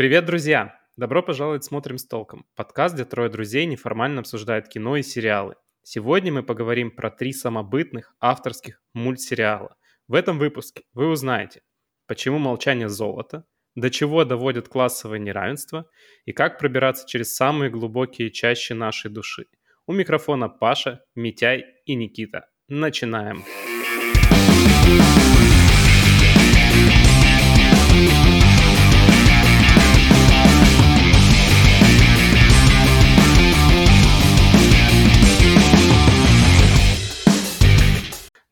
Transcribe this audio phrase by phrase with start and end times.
[0.00, 0.80] Привет, друзья!
[0.96, 5.56] Добро пожаловать в «Смотрим с толком»– подкаст, где трое друзей неформально обсуждают кино и сериалы.
[5.82, 9.76] Сегодня мы поговорим про три самобытных авторских мультсериала.
[10.08, 11.60] В этом выпуске вы узнаете,
[12.06, 13.44] почему молчание золото,
[13.74, 15.84] до чего доводит классовое неравенство
[16.24, 19.48] и как пробираться через самые глубокие чащи нашей души.
[19.86, 22.46] У микрофона Паша, Митяй и Никита.
[22.68, 23.40] Начинаем!
[23.40, 23.79] Начинаем!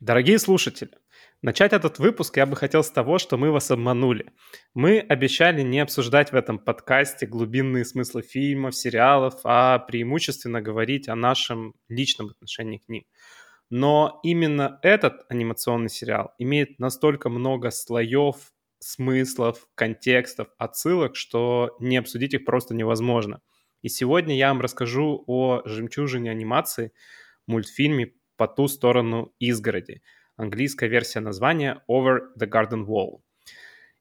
[0.09, 0.93] Дорогие слушатели,
[1.43, 4.33] начать этот выпуск я бы хотел с того, что мы вас обманули.
[4.73, 11.15] Мы обещали не обсуждать в этом подкасте глубинные смыслы фильмов, сериалов, а преимущественно говорить о
[11.15, 13.05] нашем личном отношении к ним.
[13.69, 18.37] Но именно этот анимационный сериал имеет настолько много слоев,
[18.79, 23.43] смыслов, контекстов, отсылок, что не обсудить их просто невозможно.
[23.83, 26.93] И сегодня я вам расскажу о жемчужине анимации,
[27.47, 30.03] мультфильме по ту сторону изгороди.
[30.37, 33.21] Английская версия названия Over the Garden Wall.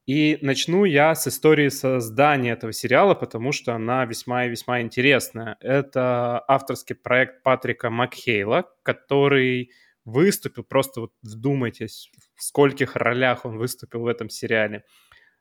[0.06, 5.58] И начну я с истории создания этого сериала, потому что она весьма и весьма интересная.
[5.60, 9.72] Это авторский проект Патрика Макхейла, который
[10.06, 14.86] выступил, просто вот вдумайтесь, в скольких ролях он выступил в этом сериале.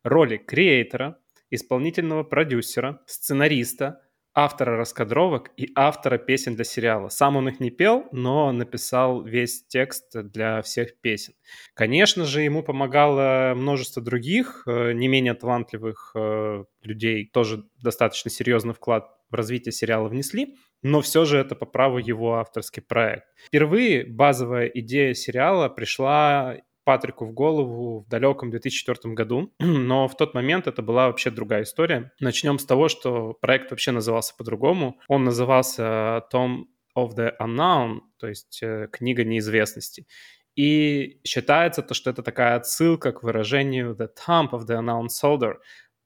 [0.02, 4.00] Роли креатора, исполнительного продюсера, сценариста,
[4.36, 7.08] автора раскадровок и автора песен для сериала.
[7.08, 11.32] Сам он их не пел, но написал весь текст для всех песен.
[11.72, 18.74] Конечно же, ему помогало множество других, э, не менее талантливых э, людей, тоже достаточно серьезный
[18.74, 23.24] вклад в развитие сериала внесли, но все же это по праву его авторский проект.
[23.46, 30.34] Впервые базовая идея сериала пришла Патрику в голову в далеком 2004 году, но в тот
[30.34, 32.12] момент это была вообще другая история.
[32.20, 35.00] Начнем с того, что проект вообще назывался по-другому.
[35.08, 40.06] Он назывался Tom of the Unknown, то есть э, книга неизвестности.
[40.54, 45.56] И считается то, что это такая отсылка к выражению The Tomb of the Unknown Soldier,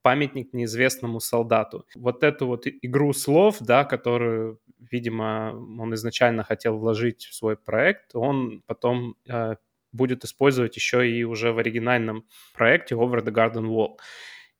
[0.02, 1.84] памятник неизвестному солдату.
[1.94, 8.14] Вот эту вот игру слов, да, которую, видимо, он изначально хотел вложить в свой проект,
[8.14, 9.56] он потом э,
[9.92, 13.96] будет использовать еще и уже в оригинальном проекте Over the Garden Wall.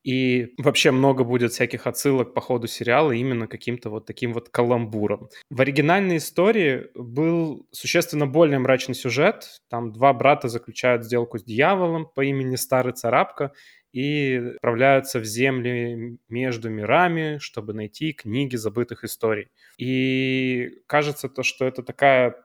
[0.03, 5.29] И вообще много будет всяких отсылок по ходу сериала именно каким-то вот таким вот каламбуром.
[5.51, 9.61] В оригинальной истории был существенно более мрачный сюжет.
[9.69, 13.53] Там два брата заключают сделку с дьяволом по имени Старый Царапка
[13.93, 19.49] и отправляются в земли между мирами, чтобы найти книги забытых историй.
[19.79, 22.37] И кажется то, что это такая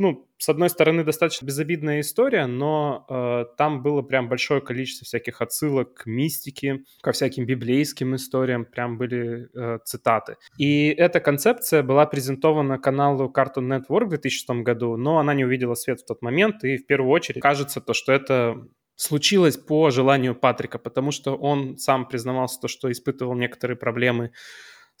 [0.00, 5.42] ну, с одной стороны, достаточно безобидная история, но э, там было прям большое количество всяких
[5.42, 10.36] отсылок к мистике, ко всяким библейским историям, прям были э, цитаты.
[10.56, 15.74] И эта концепция была презентована каналу Cartoon Network в 2006 году, но она не увидела
[15.74, 18.56] свет в тот момент, и в первую очередь кажется то, что это
[18.96, 24.32] случилось по желанию Патрика, потому что он сам признавался то, что испытывал некоторые проблемы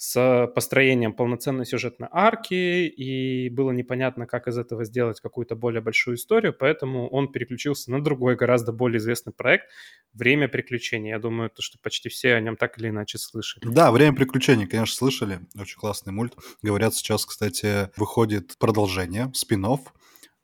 [0.02, 6.16] с построением полноценной сюжетной арки, и было непонятно, как из этого сделать какую-то более большую
[6.16, 9.66] историю, поэтому он переключился на другой, гораздо более известный проект
[10.14, 11.10] «Время приключений».
[11.10, 13.62] Я думаю, то, что почти все о нем так или иначе слышали.
[13.66, 15.40] Да, «Время приключений», конечно, слышали.
[15.54, 16.34] Очень классный мульт.
[16.62, 19.66] Говорят, сейчас, кстати, выходит продолжение, спин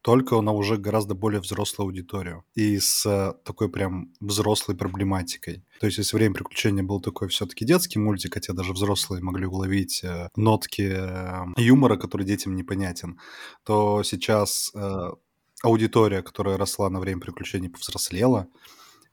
[0.06, 5.64] только на уже гораздо более взрослую аудиторию и с э, такой прям взрослой проблематикой.
[5.80, 10.04] То есть, если «Время приключения» был такой все-таки детский мультик, хотя даже взрослые могли уловить
[10.04, 13.18] э, нотки э, юмора, который детям непонятен,
[13.64, 14.72] то сейчас
[15.64, 18.46] аудитория, которая росла на «Время приключений», повзрослела,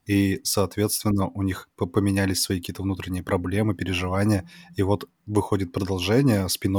[0.05, 6.75] и, соответственно, у них поменялись свои какие-то внутренние проблемы, переживания, и вот выходит продолжение, спин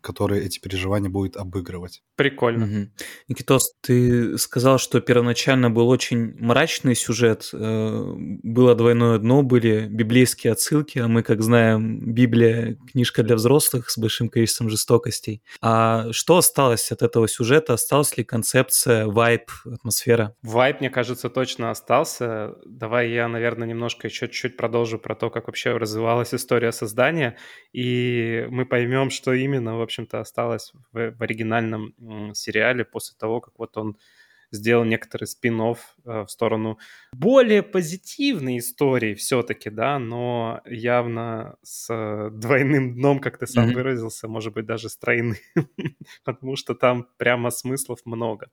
[0.00, 2.02] который эти переживания будет обыгрывать.
[2.16, 2.64] Прикольно.
[2.64, 2.88] Угу.
[3.28, 10.52] Никитос, ты сказал, что первоначально был очень мрачный сюжет, э, было двойное дно, были библейские
[10.52, 15.42] отсылки, а мы, как знаем, Библия— книжка для взрослых с большим количеством жестокостей.
[15.60, 17.74] А что осталось от этого сюжета?
[17.74, 20.34] Осталась ли концепция, вайб, атмосфера?
[20.42, 22.54] Вайб, мне кажется, точно остался.
[22.64, 27.36] Давай я, наверное, немножко еще чуть-чуть продолжу про то, как вообще развивалась история создания,
[27.72, 31.94] и мы поймем, что именно, общем-то, осталось в, в оригинальном
[32.34, 33.96] сериале после того, как вот он
[34.50, 35.74] сделал некоторый спин э,
[36.04, 36.78] в сторону
[37.12, 43.74] более позитивной истории все-таки, да, но явно с двойным дном, как ты сам mm-hmm.
[43.74, 45.36] выразился, может быть, даже с тройным,
[46.24, 48.50] потому что там прямо смыслов много.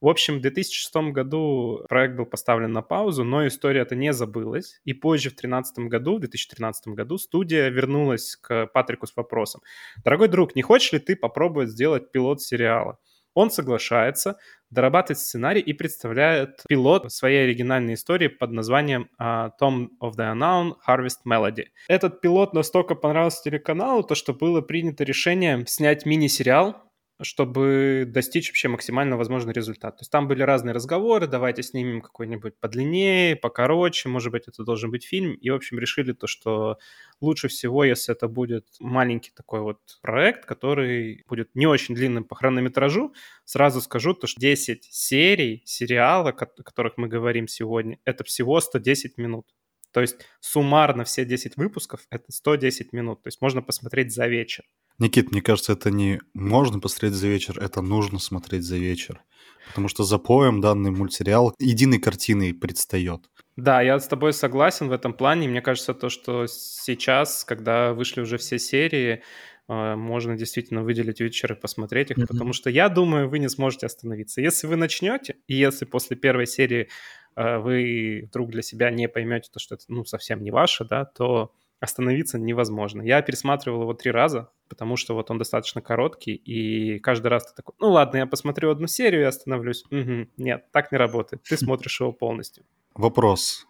[0.00, 4.80] В общем, в 2006 году проект был поставлен на паузу, но история это не забылась.
[4.84, 9.62] И позже, в 2013 году, в 2013 году, студия вернулась к Патрику с вопросом.
[10.04, 12.98] Дорогой друг, не хочешь ли ты попробовать сделать пилот сериала?
[13.36, 14.38] Он соглашается,
[14.70, 20.72] дорабатывает сценарий и представляет пилот своей оригинальной истории под названием uh, Tom of the Unknown
[20.88, 21.66] Harvest Melody.
[21.86, 26.85] Этот пилот настолько понравился телеканалу, то что было принято решение снять мини-сериал
[27.22, 29.96] чтобы достичь вообще максимально возможный результат.
[29.96, 34.90] То есть там были разные разговоры, давайте снимем какой-нибудь подлиннее, покороче, может быть, это должен
[34.90, 35.34] быть фильм.
[35.34, 36.78] И, в общем, решили то, что
[37.20, 42.34] лучше всего, если это будет маленький такой вот проект, который будет не очень длинным по
[42.34, 43.14] хронометражу.
[43.44, 49.16] Сразу скажу то, что 10 серий сериала, о которых мы говорим сегодня, это всего 110
[49.18, 49.46] минут.
[49.92, 53.22] То есть суммарно все 10 выпусков— это 110 минут.
[53.22, 54.64] То есть можно посмотреть за вечер.
[54.98, 59.22] Никит, мне кажется, это не можно посмотреть за вечер, это нужно смотреть за вечер.
[59.68, 63.28] Потому что за поем данный мультсериал единой картиной предстает.
[63.56, 65.48] Да, я с тобой согласен в этом плане.
[65.48, 69.22] Мне кажется, то, что сейчас, когда вышли уже все серии,
[69.68, 72.26] э, можно действительно выделить вечер и посмотреть их, mm-hmm.
[72.26, 74.40] потому что я думаю, вы не сможете остановиться.
[74.40, 76.88] Если вы начнете, и если после первой серии
[77.34, 81.06] э, вы вдруг для себя не поймете то, что это ну, совсем не ваше, да,
[81.06, 83.02] то остановиться невозможно.
[83.02, 87.54] Я пересматривал его три раза, потому что вот он достаточно короткий, и каждый раз ты
[87.54, 89.84] такой, ну ладно, я посмотрю одну серию и остановлюсь.
[89.90, 91.42] Угу, нет, так не работает.
[91.42, 92.64] Ты смотришь его полностью.
[92.94, 93.66] Вопрос.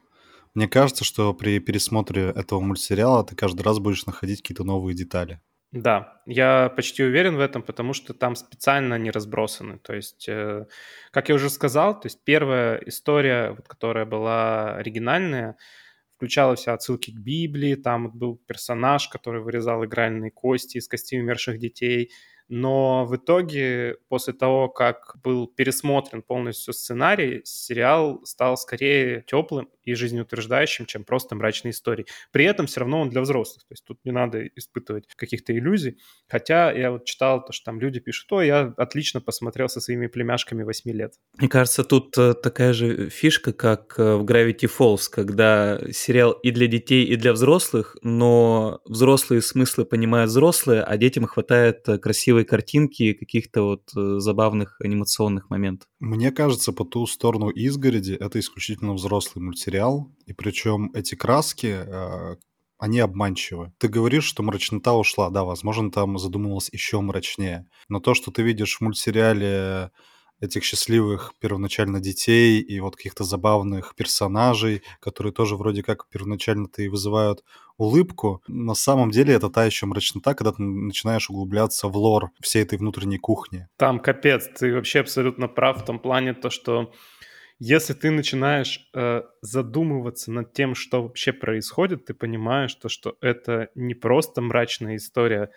[0.54, 5.40] Мне кажется, что при пересмотре этого мультсериала ты каждый раз будешь находить какие-то новые детали.
[5.72, 9.78] Да, я почти уверен в этом, потому что там специально не разбросаны.
[9.78, 10.66] То есть, э,
[11.10, 15.56] как я уже сказал, то есть первая история, вот, которая была оригинальная,
[16.16, 21.58] включала вся отсылки к Библии, там был персонаж, который вырезал игральные кости из костей умерших
[21.58, 22.10] детей,
[22.48, 29.94] но в итоге, после того, как был пересмотрен полностью сценарий, сериал стал скорее теплым и
[29.94, 32.06] жизнеутверждающим, чем просто мрачной историей.
[32.32, 35.98] При этом все равно он для взрослых, то есть тут не надо испытывать каких-то иллюзий.
[36.28, 40.08] Хотя я вот читал то, что там люди пишут, о, я отлично посмотрел со своими
[40.08, 41.14] племяшками 8 лет.
[41.38, 46.50] Мне кажется, тут э, такая же фишка, как э, в Gravity Falls, когда сериал и
[46.50, 51.98] для детей, и для взрослых, но взрослые смыслы понимают взрослые, а детям хватает э,
[52.36, 53.90] красивой картинки каких-то вот
[54.20, 55.88] забавных анимационных моментов.
[56.00, 62.36] Мне кажется, по ту сторону изгороди это исключительно взрослый мультсериал и причем эти краски, э,
[62.78, 63.72] они обманчивы.
[63.78, 67.66] Ты говоришь, что мрачнота ушла, да, возможно, там задумывалось еще мрачнее.
[67.88, 69.90] Но то, что ты видишь в мультсериале
[70.40, 76.88] этих счастливых первоначально детей и вот каких-то забавных персонажей, которые тоже вроде как первоначально-то и
[76.88, 77.42] вызывают
[77.78, 78.42] улыбку.
[78.48, 82.78] На самом деле это та еще мрачнота, когда ты начинаешь углубляться в лор всей этой
[82.78, 83.68] внутренней кухни.
[83.76, 86.92] Там капец, ты вообще абсолютно прав в том плане, то, что
[87.58, 93.70] если ты начинаешь э, задумываться над тем, что вообще происходит, ты понимаешь, то, что это
[93.74, 95.50] не просто мрачная история,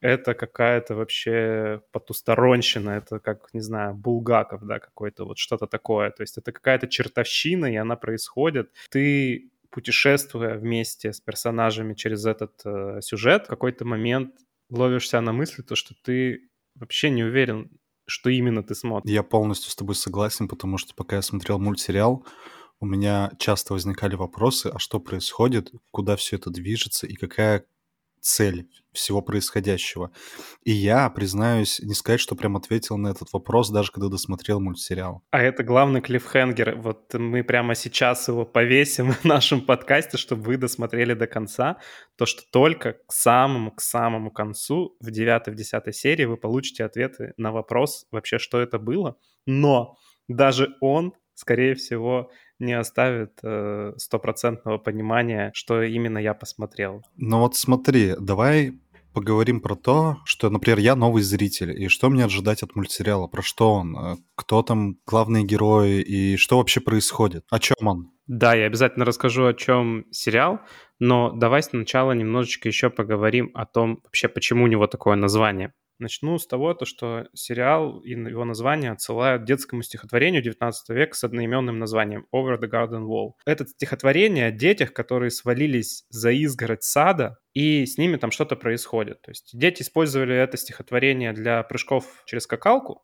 [0.00, 6.10] это какая-то вообще потусторонщина, это как, не знаю, Булгаков, да, какой-то вот что-то такое.
[6.10, 8.72] То есть это какая-то чертовщина, и она происходит.
[8.90, 14.34] Ты, путешествуя вместе с персонажами через этот э, сюжет, в какой-то момент
[14.70, 17.70] ловишься на мысли, то, что ты вообще не уверен,
[18.06, 19.12] что именно ты смотришь.
[19.12, 22.26] Я полностью с тобой согласен, потому что пока я смотрел мультсериал,
[22.80, 27.66] у меня часто возникали вопросы, а что происходит, куда все это движется и какая
[28.26, 30.10] цель всего происходящего.
[30.64, 35.22] И я, признаюсь, не сказать, что прям ответил на этот вопрос, даже когда досмотрел мультсериал.
[35.30, 36.76] А это главный клиффхенгер.
[36.76, 41.76] Вот мы прямо сейчас его повесим в нашем подкасте, чтобы вы досмотрели до конца.
[42.16, 46.84] То, что только к самому, к самому концу, в девятой, в десятой серии вы получите
[46.84, 49.16] ответы на вопрос вообще, что это было.
[49.46, 57.02] Но даже он, скорее всего, не оставит э, стопроцентного понимания, что именно я посмотрел.
[57.16, 58.72] Ну вот смотри, давай
[59.16, 63.40] поговорим про то, что, например, я новый зритель, и что мне ожидать от мультсериала, про
[63.40, 68.10] что он, э, кто там главные герои и что вообще происходит, о чем он.
[68.26, 70.60] Да, я обязательно расскажу, о чем сериал,
[70.98, 75.72] но давай сначала немножечко еще поговорим о том, вообще, почему у него такое название.
[75.98, 81.24] Начну с того, то, что сериал и его название отсылают детскому стихотворению 19 века с
[81.24, 83.32] одноименным названием «Over the Garden Wall».
[83.46, 89.22] Это стихотворение о детях, которые свалились за изгородь сада, и с ними там что-то происходит.
[89.22, 93.02] То есть дети использовали это стихотворение для прыжков через скакалку,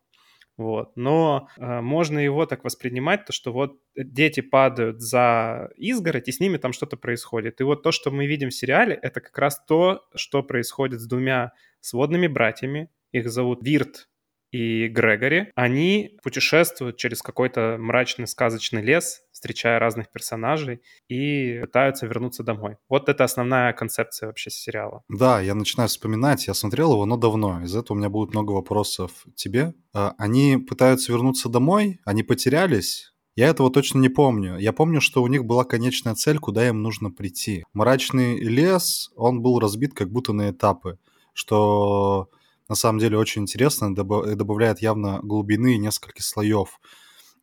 [0.57, 0.97] вот.
[0.97, 6.41] Но э, можно его так воспринимать, то что вот дети падают за изгородь, и с
[6.41, 7.61] ними там что-то происходит.
[7.61, 11.07] И вот то, что мы видим в сериале, это как раз то, что происходит с
[11.07, 12.91] двумя сводными братьями.
[13.13, 14.09] Их зовут Вирт
[14.53, 22.45] и Грегори, они путешествуют через какой-то мрачный сказочный лес, встречая разных персонажей и пытаются вернуться
[22.45, 22.77] домой.
[22.89, 25.03] Вот это основная концепция вообще сериала.
[25.09, 27.63] Да, я начинаю вспоминать, я смотрел его, но давно.
[27.63, 29.75] Из этого у меня будет много вопросов тебе.
[29.95, 34.59] А, они пытаются вернуться домой, они потерялись, я этого точно не помню.
[34.59, 37.65] Я помню, что у них была конечная цель, куда им нужно прийти.
[37.73, 40.99] Мрачный лес, он был разбит как будто на этапы,
[41.33, 42.29] что
[42.73, 46.81] на самом деле очень интересно, добавляет явно глубины и нескольких слоев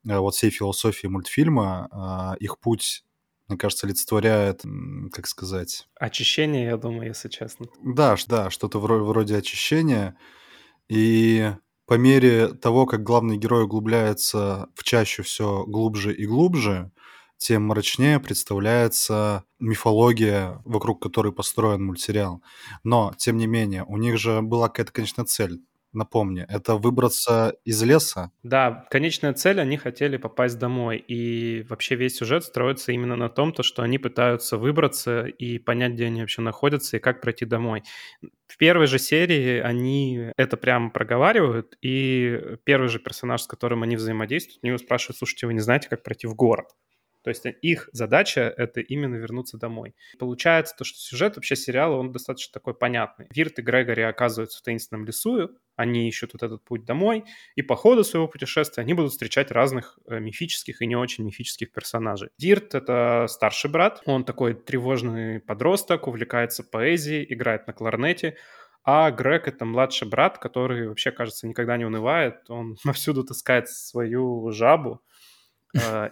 [0.08, 1.88] э, вот всей философии мультфильма.
[1.92, 3.04] А, их путь
[3.48, 4.64] мне кажется, олицетворяет,
[5.12, 5.88] как сказать...
[6.00, 7.68] Очищение, я думаю, если честно.
[7.84, 10.18] Да, да, что-то вроде очищения.
[10.88, 11.52] И
[11.86, 16.92] по мере того, как главный герой углубляется в чаще все глубже и глубже,
[17.40, 22.44] тем мрачнее представляется мифология, вокруг которой построен мультсериал.
[22.84, 25.62] Но, тем не менее, у них же была какая-то, конечно, цель.
[25.92, 28.32] Напомни, это выбраться из леса?
[28.44, 31.04] Да, конечная цель, они хотели попасть домой.
[31.08, 35.94] И вообще весь сюжет строится именно на том, то, что они пытаются выбраться и понять,
[35.94, 37.82] где они вообще находятся и как пройти домой.
[38.46, 43.96] В первой же серии они это прямо проговаривают, и первый же персонаж, с которым они
[43.96, 46.68] взаимодействуют, у него спрашивают, слушайте, вы не знаете, как пройти в город?
[47.24, 49.96] То есть их задача— это именно вернуться домой.
[50.18, 53.28] Получается то, что сюжет вообще сериала, он достаточно такой понятный.
[53.34, 57.24] Вирт и Грегори оказываются в таинственном лесу, они ищут вот этот путь домой,
[57.56, 61.72] и по ходу своего путешествия они будут встречать разных э, мифических и не очень мифических
[61.72, 62.30] персонажей.
[62.38, 68.36] Вирт— это старший брат, он такой тревожный подросток, увлекается поэзией, играет на кларнете,
[68.84, 72.50] а Грег— это младший брат, который вообще, кажется, никогда не унывает.
[72.50, 75.02] Он повсюду таскает свою жабу,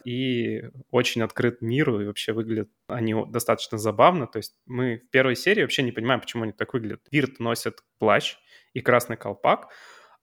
[0.05, 4.27] и очень открыт миру, и вообще выглядят они достаточно забавно.
[4.27, 7.01] То есть мы в первой серии вообще не понимаем, почему они так выглядят.
[7.11, 8.37] Вирт носит плащ
[8.73, 9.69] и красный колпак,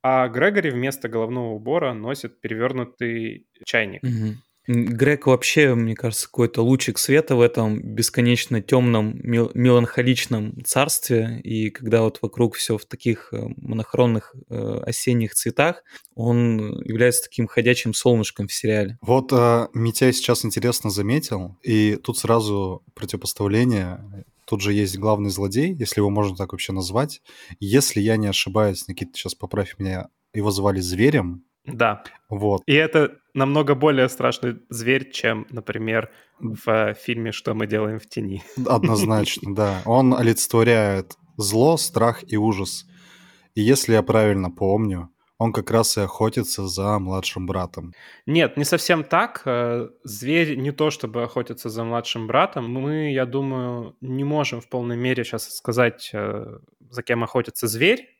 [0.01, 4.03] а Грегори вместо головного убора носит перевернутый чайник.
[4.03, 4.35] Угу.
[4.67, 11.39] Грег вообще, мне кажется, какой-то лучик света в этом бесконечно темном, мел- меланхоличном царстве.
[11.43, 15.83] И когда вот вокруг все в таких э, монохронных э, осенних цветах,
[16.15, 18.97] он является таким ходячим солнышком в сериале.
[19.01, 24.25] Вот э, Митяй сейчас интересно заметил, и тут сразу противопоставление.
[24.45, 27.21] Тут же есть главный злодей, если его можно так вообще назвать.
[27.59, 32.03] Если я не ошибаюсь, Никита, сейчас поправь меня, его звали Зверем, да.
[32.29, 32.61] Вот.
[32.65, 38.43] И это намного более страшный зверь, чем, например, в фильме «Что мы делаем в тени».
[38.65, 39.81] Однозначно, да.
[39.85, 42.85] Он олицетворяет зло, страх и ужас.
[43.55, 47.93] И если я правильно помню, он как раз и охотится за младшим братом.
[48.25, 49.41] Нет, не совсем так.
[49.45, 52.71] Э, зверь не то чтобы охотится за младшим братом.
[52.71, 58.14] Мы, я думаю, не можем в полной мере сейчас сказать, э, за кем охотится зверь.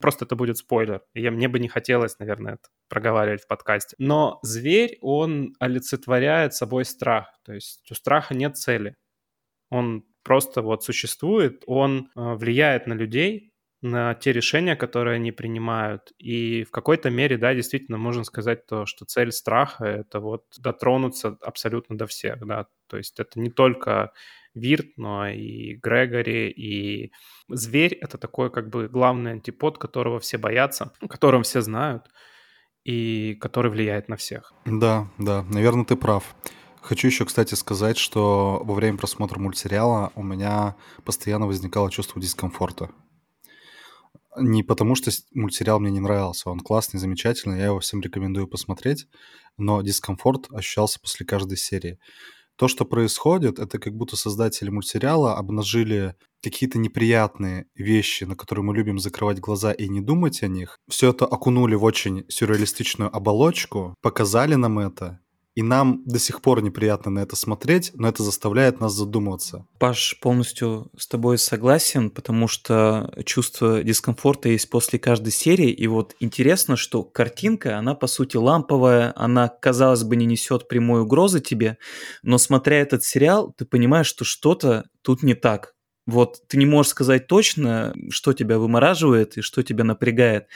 [0.00, 1.02] Просто это будет спойлер.
[1.14, 3.96] И мне бы не хотелось, наверное, это проговаривать в подкасте.
[3.98, 7.32] Но зверь, он олицетворяет собой страх.
[7.44, 8.96] То есть у страха нет цели.
[9.70, 16.12] Он просто вот существует, он э, влияет на людей, на те решения, которые они принимают.
[16.18, 21.38] И в какой-то мере, да, действительно, можно сказать то, что цель страха— это вот дотронуться
[21.40, 22.66] абсолютно до всех, да.
[22.88, 24.12] То есть это не только
[24.58, 27.12] Вирт, но и Грегори, и
[27.48, 32.04] Зверь— это такой как бы главный антипод, которого все боятся, о котором все знают
[32.84, 34.52] и который влияет на всех.
[34.66, 36.36] Да, да, наверное, ты прав.
[36.82, 42.90] Хочу еще, кстати, сказать, что во время просмотра мультсериала у меня постоянно возникало чувство дискомфорта.
[44.36, 49.06] Не потому, что мультсериал мне не нравился, он классный, замечательный, я его всем рекомендую посмотреть,
[49.56, 51.98] но дискомфорт ощущался после каждой серии
[52.58, 58.74] то, что происходит, это как будто создатели мультсериала обнажили какие-то неприятные вещи, на которые мы
[58.74, 60.78] любим закрывать глаза и не думать о них.
[60.88, 65.20] Все это окунули в очень сюрреалистичную оболочку, показали нам это,
[65.58, 69.66] и нам до сих пор неприятно на это смотреть, но это заставляет нас задумываться.
[69.80, 75.70] Паш, полностью с тобой согласен, потому что чувство дискомфорта есть после каждой серии.
[75.70, 81.00] И вот интересно, что картинка, она по сути ламповая, она, казалось бы, не несет прямой
[81.00, 81.78] угрозы тебе,
[82.22, 85.74] но смотря этот сериал, ты понимаешь, что что-то тут не так.
[86.08, 90.46] Вот ты не можешь сказать точно, что тебя вымораживает и что тебя напрягает,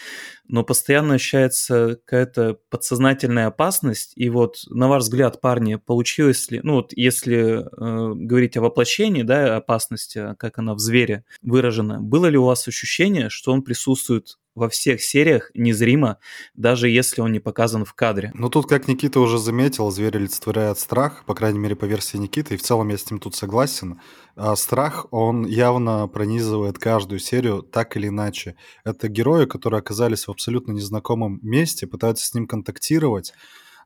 [0.48, 4.14] но постоянно ощущается какая-то подсознательная опасность.
[4.16, 9.24] И вот, на ваш взгляд, парни, получилось ли, ну вот если э, говорить о воплощении,
[9.24, 14.38] да, опасности, как она в звере выражена, было ли у вас ощущение, что он присутствует
[14.54, 16.18] во всех сериях незримо,
[16.54, 18.32] даже если он не показан в кадре.
[18.34, 22.54] Ну тут, как Никита уже заметил, зверь олицетворяет страх, по крайней мере, по версии Никиты,
[22.54, 24.00] и в целом я с ним тут согласен.
[24.36, 28.56] А страх, он явно пронизывает каждую серию так или иначе.
[28.84, 33.32] Это герои, которые оказались в абсолютно незнакомом месте, пытаются с ним контактировать,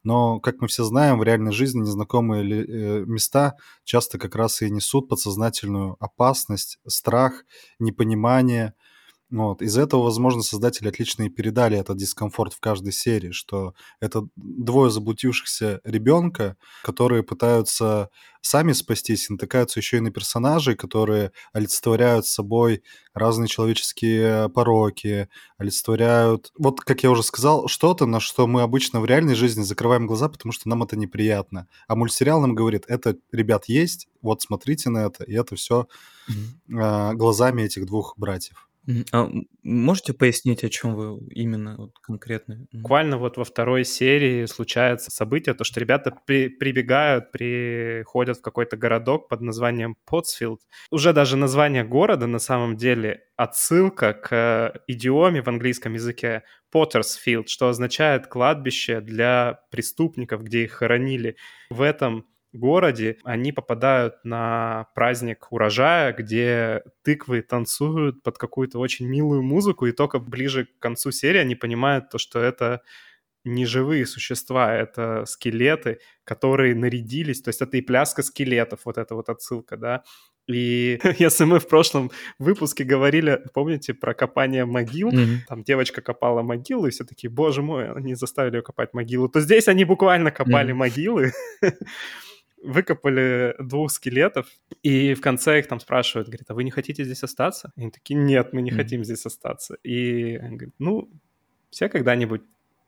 [0.03, 4.71] но, как мы все знаем, в реальной жизни незнакомые э, места часто как раз и
[4.71, 7.45] несут подсознательную опасность, страх,
[7.81, 8.75] непонимание–
[9.31, 9.61] вот.
[9.61, 14.91] Из этого, возможно, создатели отлично и передали этот дискомфорт в каждой серии, что это двое
[14.91, 23.49] заблудившихся ребенка, которые пытаются сами спастись, натыкаются еще и на персонажей, которые олицетворяют собой разные
[23.49, 25.29] человеческие пороки,
[25.59, 30.07] олицетворяют, вот как я уже сказал, что-то, на что мы обычно в реальной жизни закрываем
[30.07, 31.67] глаза, потому что нам это неприятно.
[31.89, 35.89] А мультсериал нам говорит, это, ребят, есть, вот смотрите на это, и это все
[36.29, 37.11] mm-hmm.
[37.13, 38.66] э, глазами этих двух братьев.
[39.13, 39.29] А
[39.63, 42.67] можете пояснить, о чем вы именно вот конкретно?
[42.73, 48.77] Буквально вот во второй серии случается событие, то, что ребята при, прибегают, приходят в какой-то
[48.77, 50.61] городок под названием Потсфилд.
[50.91, 57.69] Уже даже название города на самом деле отсылка к идиоме в английском языке Pottersfield, что
[57.69, 61.37] означает кладбище для преступников, где их хоронили.
[61.71, 69.43] В этом городе, они попадают на праздник урожая, где тыквы танцуют под какую-то очень милую
[69.43, 72.83] музыку, и только ближе к концу серии они понимают то, что это
[73.47, 79.15] не живые существа, это скелеты, которые нарядились, то есть это и пляска скелетов, вот эта
[79.15, 80.03] вот отсылка, да,
[80.49, 85.37] и если мы в прошлом выпуске говорили, помните, про копание могил, mm-hmm.
[85.49, 89.41] там девочка копала могилу, и все таки боже мой, они заставили ее копать могилу, то
[89.41, 90.77] здесь они буквально копали mm-hmm.
[90.77, 91.33] могилы,
[92.63, 94.49] выкопали двух скелетов,
[94.83, 97.73] и в конце их там спрашивают, говорит, а вы не хотите здесь остаться?
[97.77, 98.77] И они такие, нет, мы не mm-hmm.
[98.77, 99.77] хотим здесь остаться.
[99.83, 101.11] И он говорит, ну,
[101.71, 102.43] все когда-нибудь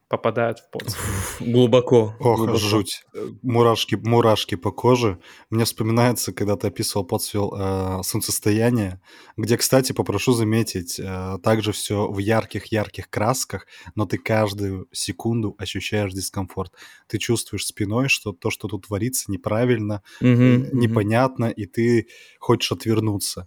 [0.09, 0.97] попадают в пот.
[1.41, 2.17] Глубоко.
[2.19, 2.59] Ох, глубоко.
[2.59, 3.03] жуть.
[3.43, 5.19] Мурашки, мурашки по коже.
[5.51, 9.01] Мне вспоминается, когда ты описывал подсвел э, солнцестояние,
[9.37, 16.13] где, кстати, попрошу заметить, э, также все в ярких-ярких красках, но ты каждую секунду ощущаешь
[16.13, 16.73] дискомфорт.
[17.07, 20.29] Ты чувствуешь спиной, что то, что тут творится, неправильно, угу,
[20.73, 21.55] непонятно, угу.
[21.55, 23.47] и ты хочешь отвернуться.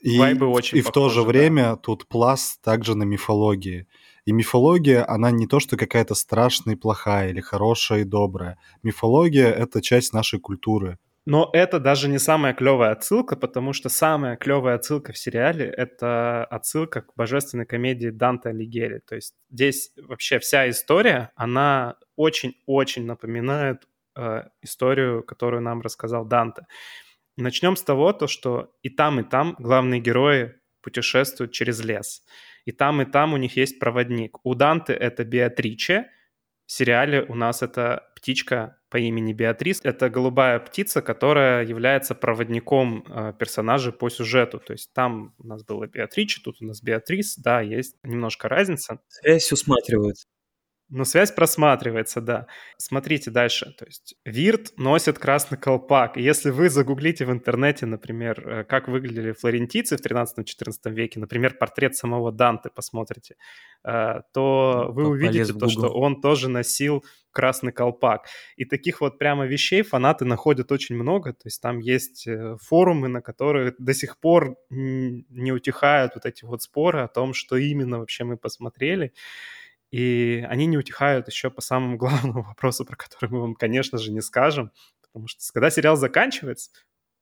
[0.00, 1.28] И, Вайбы очень и в то же да.
[1.28, 3.86] время тут пласт также на мифологии.
[4.24, 8.58] И мифология, она не то, что какая-то страшная и плохая, или хорошая и добрая.
[8.82, 10.98] Мифология— это часть нашей культуры.
[11.26, 16.44] Но это даже не самая клевая отсылка, потому что самая клевая отсылка в сериале— это
[16.44, 19.00] отсылка к божественной комедии Данте Алигьери.
[19.06, 26.66] То есть здесь вообще вся история, она очень-очень напоминает э, историю, которую нам рассказал Данте.
[27.38, 32.22] Начнем с того, то, что и там, и там главные герои путешествуют через лес
[32.64, 34.38] и там, и там у них есть проводник.
[34.44, 36.10] У Данте это Беатриче,
[36.66, 39.80] в сериале у нас это птичка по имени Беатрис.
[39.82, 44.60] Это голубая птица, которая является проводником э, персонажа по сюжету.
[44.60, 47.36] То есть там у нас было Беатриче, тут у нас Беатрис.
[47.36, 49.00] Да, есть немножко разница.
[49.08, 50.26] Связь усматривается.
[50.90, 52.46] Но связь просматривается, да.
[52.76, 53.74] Смотрите дальше.
[53.78, 56.18] То есть Вирт носит красный колпак.
[56.18, 61.54] И если вы загуглите в интернете, например, э, как выглядели флорентийцы в 13-14 веке, например,
[61.54, 63.36] портрет самого Данте посмотрите,
[63.82, 68.26] э, то вы увидите то, что он тоже носил красный колпак.
[68.56, 71.32] И таких вот прямо вещей фанаты находят очень много.
[71.32, 76.44] То есть там есть э, форумы, на которые до сих пор не утихают вот эти
[76.44, 79.12] вот споры о том, что именно вообще мы посмотрели.
[79.94, 84.10] И они не утихают еще по самому главному вопросу, про который мы вам, конечно же,
[84.10, 86.72] не скажем, потому что когда сериал заканчивается,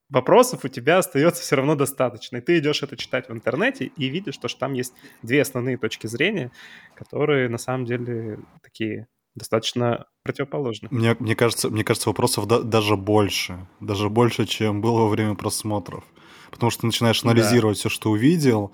[0.08, 2.38] вопросов у тебя остается все равно достаточно.
[2.38, 6.06] И ты идешь это читать в интернете и видишь, что, там есть две основные точки
[6.06, 6.50] зрения,
[6.94, 10.88] которые на самом деле такие достаточно противоположны.
[10.90, 13.66] Мне, мне, кажется, мне кажется, вопросов да, даже больше.
[13.80, 16.04] Даже больше, чем было во время просмотров.
[16.50, 17.80] Потому что ты начинаешь анализировать да.
[17.80, 18.72] все, что увидел,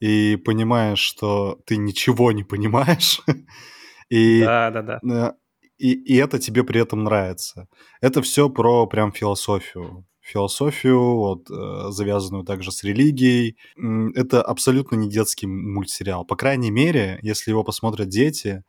[0.00, 3.20] и понимаешь, что ты ничего не понимаешь.
[4.08, 5.00] и, да, да, да.
[5.02, 5.32] Э,
[5.78, 7.68] и, и это тебе при этом нравится.
[8.00, 10.04] Это все про прям философию.
[10.20, 13.56] Философию, вот, э, завязанную также с религией.
[14.14, 16.24] Это абсолютно не детский мультсериал.
[16.24, 18.62] По крайней мере, если его посмотрят дети,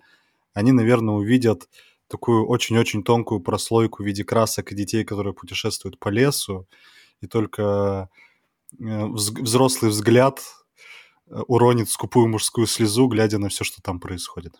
[0.53, 1.67] они, наверное, увидят
[2.07, 6.67] такую очень-очень тонкую прослойку в виде красок и детей, которые путешествуют по лесу,
[7.21, 8.09] и только
[8.79, 10.41] э, взрослый взгляд
[11.47, 14.55] уронит скупую мужскую слезу, глядя на все, что там происходит.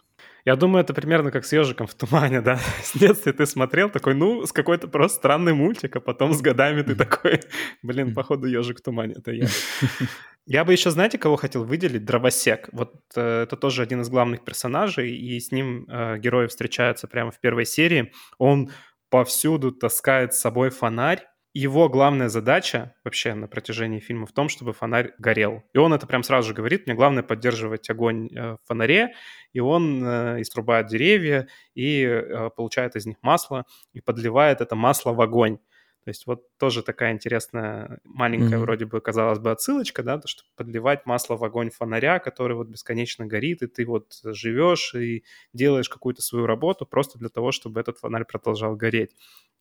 [0.46, 2.60] Я думаю, это примерно как с ежиком в тумане, да?
[2.84, 6.82] С детства ты смотрел такой, ну, с какой-то просто странный мультик, а потом с годами
[6.82, 7.42] ты такой,
[7.84, 9.48] блин, походу ежик в тумане, это я.
[10.46, 12.06] Я бы еще, знаете, кого хотел выделить?
[12.06, 12.70] Дровосек.
[12.72, 17.30] Вот э, это тоже один из главных персонажей, и с ним э, герои встречаются прямо
[17.30, 18.12] в первой серии.
[18.40, 18.72] Он
[19.12, 24.74] повсюду таскает с собой фонарь, его главная задача вообще на протяжении фильма в том, чтобы
[24.74, 25.64] фонарь горел.
[25.74, 29.14] И он это прям сразу же говорит, мне главное поддерживать огонь э, в фонаре,
[29.54, 35.12] и он э, иструбает деревья и э, получает из них масло и подливает это масло
[35.14, 35.58] в огонь.
[36.06, 38.62] То есть вот тоже такая интересная, маленькая mm-hmm.
[38.62, 42.68] вроде бы, казалось бы, отсылочка, да, то, что подливать масло в огонь фонаря, который вот
[42.68, 47.82] бесконечно горит, и ты вот живешь и делаешь какую-то свою работу просто для того, чтобы
[47.82, 49.12] этот фонарь продолжал гореть.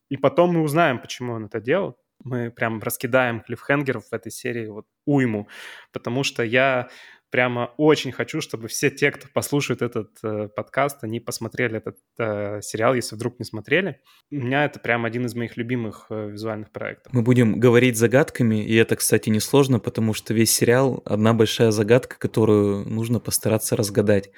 [0.08, 1.96] И потом мы узнаем, почему он это делал.
[2.24, 5.48] Мы прям раскидаем клиффхенгеров в этой серии вот уйму,
[5.92, 6.88] потому что я
[7.30, 12.60] прямо очень хочу, чтобы все те, кто послушает этот э, подкаст, они посмотрели этот э,
[12.62, 14.00] сериал, если вдруг не смотрели.
[14.30, 17.12] У меня это прям один из моих любимых э, визуальных проектов.
[17.12, 22.18] Мы будем говорить загадками, и это, кстати, несложно, потому что весь сериал— одна большая загадка,
[22.18, 24.30] которую нужно постараться разгадать.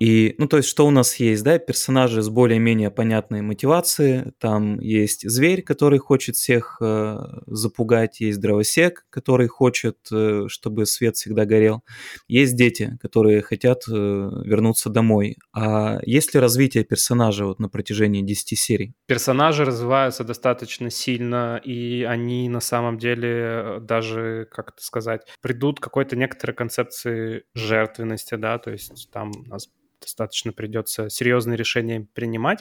[0.00, 4.80] И, ну, то есть, что у нас есть, да, персонажи с более-менее понятной мотивацией, там
[4.80, 11.44] есть зверь, который хочет всех э, запугать, есть дровосек, который хочет, э, чтобы свет всегда
[11.44, 11.82] горел,
[12.30, 15.36] есть дети, которые хотят э, вернуться домой.
[15.52, 18.94] А есть ли развитие персонажа вот на протяжении 10 серий?
[19.06, 25.80] Персонажи развиваются достаточно сильно, и они на самом деле э, даже, как это сказать, придут
[25.80, 29.68] к какой-то некоторой концепции жертвенности, да, то есть там у нас
[30.00, 32.60] достаточно придется серьезные решения принимать.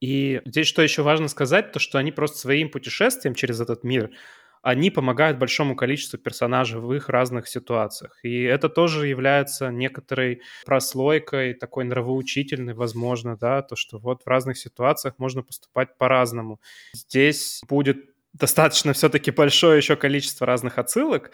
[0.00, 4.10] И здесь что еще важно сказать, то что они просто своим путешествием через этот мир
[4.64, 8.18] они помогают большому количеству персонажей в их разных ситуациях.
[8.22, 14.56] И это тоже является некоторой прослойкой, такой нравоучительной, возможно, да, то, что вот в разных
[14.56, 16.62] ситуациях можно поступать по-разному.
[16.94, 21.30] Здесь будет достаточно все-таки большое еще количество разных отсылок,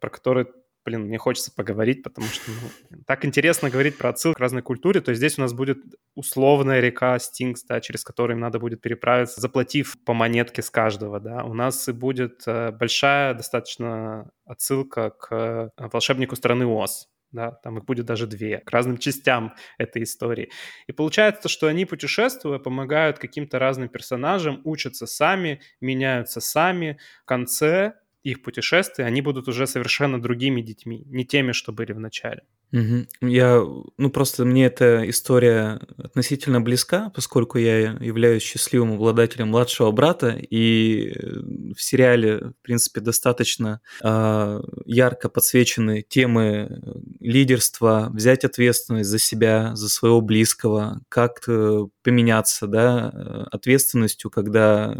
[0.00, 0.46] про которые
[0.84, 2.50] блин, мне хочется поговорить, потому что
[2.90, 5.00] ну, так интересно говорить про отсылки к разной культуре.
[5.00, 5.78] То есть здесь у нас будет
[6.14, 11.20] условная река Стингс, да, через которую им надо будет переправиться, заплатив по монетке с каждого,
[11.20, 11.44] да.
[11.44, 17.78] У нас и будет э, большая достаточно отсылка к э, волшебнику страны Оз, да, там
[17.78, 20.50] их будет даже две, к разным частям этой истории.
[20.86, 26.98] И получается, что они, путешествуя, помогают каким-то разным персонажам, учатся сами, меняются сами.
[27.22, 32.00] В конце их путешествия, они будут уже совершенно другими детьми, не теми, что были в
[32.00, 32.42] начале.
[32.72, 33.28] Угу.
[33.28, 33.64] Я,
[33.96, 41.12] ну просто мне эта история относительно близка, поскольку я являюсь счастливым обладателем младшего брата, и
[41.74, 46.80] в сериале, в принципе, достаточно э, ярко подсвечены темы
[47.18, 51.40] лидерства, взять ответственность за себя, за своего близкого, как
[52.02, 53.08] поменяться, да,
[53.50, 54.96] ответственностью, когда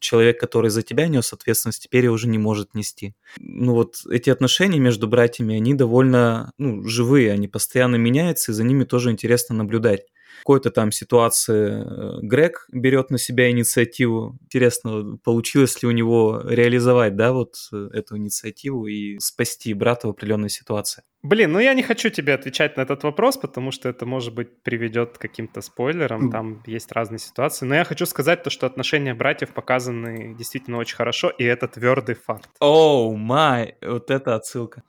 [0.00, 3.14] человек, который за тебя нес ответственность, теперь уже не может нести.
[3.38, 8.64] Ну вот эти отношения между братьями, они довольно ну, живые, они постоянно меняются, и за
[8.64, 10.06] ними тоже интересно наблюдать
[10.38, 14.38] какой-то там ситуации э, Грег берет на себя инициативу.
[14.42, 20.10] Интересно, получилось ли у него реализовать, да, вот э, эту инициативу и спасти брата в
[20.10, 21.02] определенной ситуации?
[21.22, 24.62] Блин, ну я не хочу тебе отвечать на этот вопрос, потому что это, может быть,
[24.62, 27.66] приведет к каким-то спойлерам, там есть разные ситуации.
[27.66, 32.14] Но я хочу сказать то, что отношения братьев показаны действительно очень хорошо, и это твердый
[32.14, 32.48] факт.
[32.60, 34.84] Оу, oh май, вот это отсылка.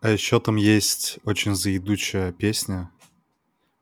[0.00, 2.90] А еще там есть очень заедучая песня,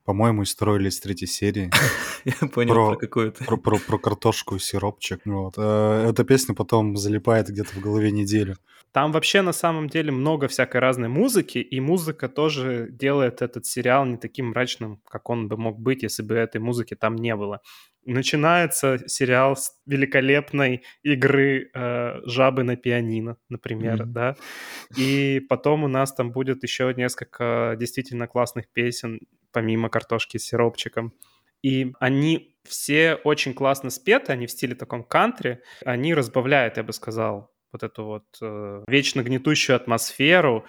[0.05, 1.71] по-моему, из второй или из третьей серии.
[2.25, 3.45] Я понял про, про какую-то.
[3.45, 5.21] Про, про, про картошку и сиропчик.
[5.25, 5.55] Вот.
[5.57, 8.57] Э, эта песня потом залипает где-то в голове неделю.
[8.93, 14.07] Там вообще на самом деле много всякой разной музыки, и музыка тоже делает этот сериал
[14.07, 17.61] не таким мрачным, как он бы мог быть, если бы этой музыки там не было.
[18.07, 24.07] Начинается сериал с великолепной игры э, жабы на пианино, например, mm-hmm.
[24.07, 24.37] да.
[24.97, 29.21] И потом у нас там будет еще несколько действительно классных песен
[29.53, 31.14] помимо картошки с сиропчиком.
[31.62, 35.62] И они все очень классно спеты, они в стиле таком кантри.
[35.85, 40.67] Они разбавляют, я бы сказал, вот эту вот э, вечно гнетущую атмосферу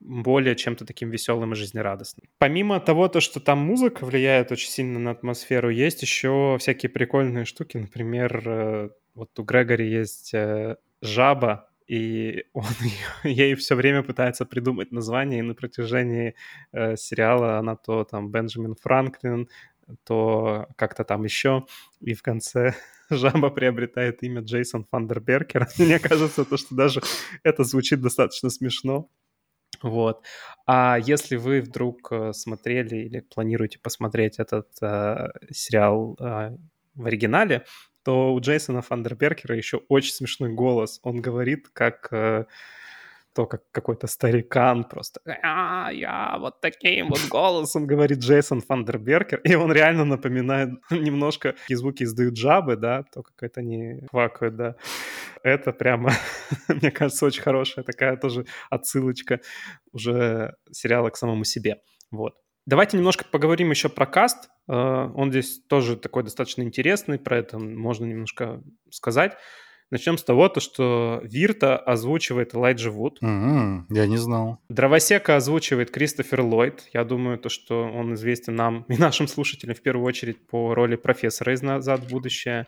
[0.00, 2.28] более чем-то таким веселым и жизнерадостным.
[2.38, 7.44] Помимо того, то, что там музыка влияет очень сильно на атмосферу, есть еще всякие прикольные
[7.44, 7.76] штуки.
[7.76, 12.64] Например, э, вот у Грегори есть э, жаба, и он
[13.24, 16.34] ей все время пытается придумать название, и на протяжении
[16.72, 19.48] э, сериала она то там Бенджамин Франклин,
[20.04, 21.66] то как-то там еще,
[22.00, 22.74] и в конце
[23.10, 25.68] жаба приобретает имя Джейсон Фандерберкер.
[25.78, 27.02] Мне кажется, то, что даже
[27.42, 29.08] это звучит достаточно смешно.
[29.82, 30.24] Вот.
[30.66, 36.56] А если вы вдруг э, смотрели или планируете посмотреть этот э, сериал э,
[36.94, 37.64] в оригинале,
[38.04, 41.00] то у Джейсона Фандерберкера еще очень смешной голос.
[41.02, 42.08] Он говорит как...
[42.12, 42.44] Э,
[43.34, 49.54] то, как какой-то старикан просто а, я вот таким вот голосом говорит Джейсон Фандерберкер, и
[49.54, 54.76] он реально напоминает немножко, какие звуки издают жабы, да, то, как это не квакают, да.
[55.42, 56.12] Это прямо,
[56.68, 59.40] мне кажется, очень хорошая такая тоже отсылочка
[59.92, 61.80] уже сериала к самому себе.
[62.10, 62.34] Вот.
[62.66, 64.50] Давайте немножко поговорим еще про каст.
[64.68, 69.36] Э, он здесь тоже такой достаточно интересный, про это можно немножко сказать.
[69.90, 73.18] Начнем с того, то, что Вирта озвучивает Элайджа Вуд.
[73.20, 74.60] Mm-hmm, я не знал.
[74.68, 76.88] Дровосека озвучивает Кристофер Ллойд.
[76.92, 80.94] Я думаю, то, что он известен нам и нашим слушателям в первую очередь по роли
[80.94, 82.66] профессора из «Назад в будущее».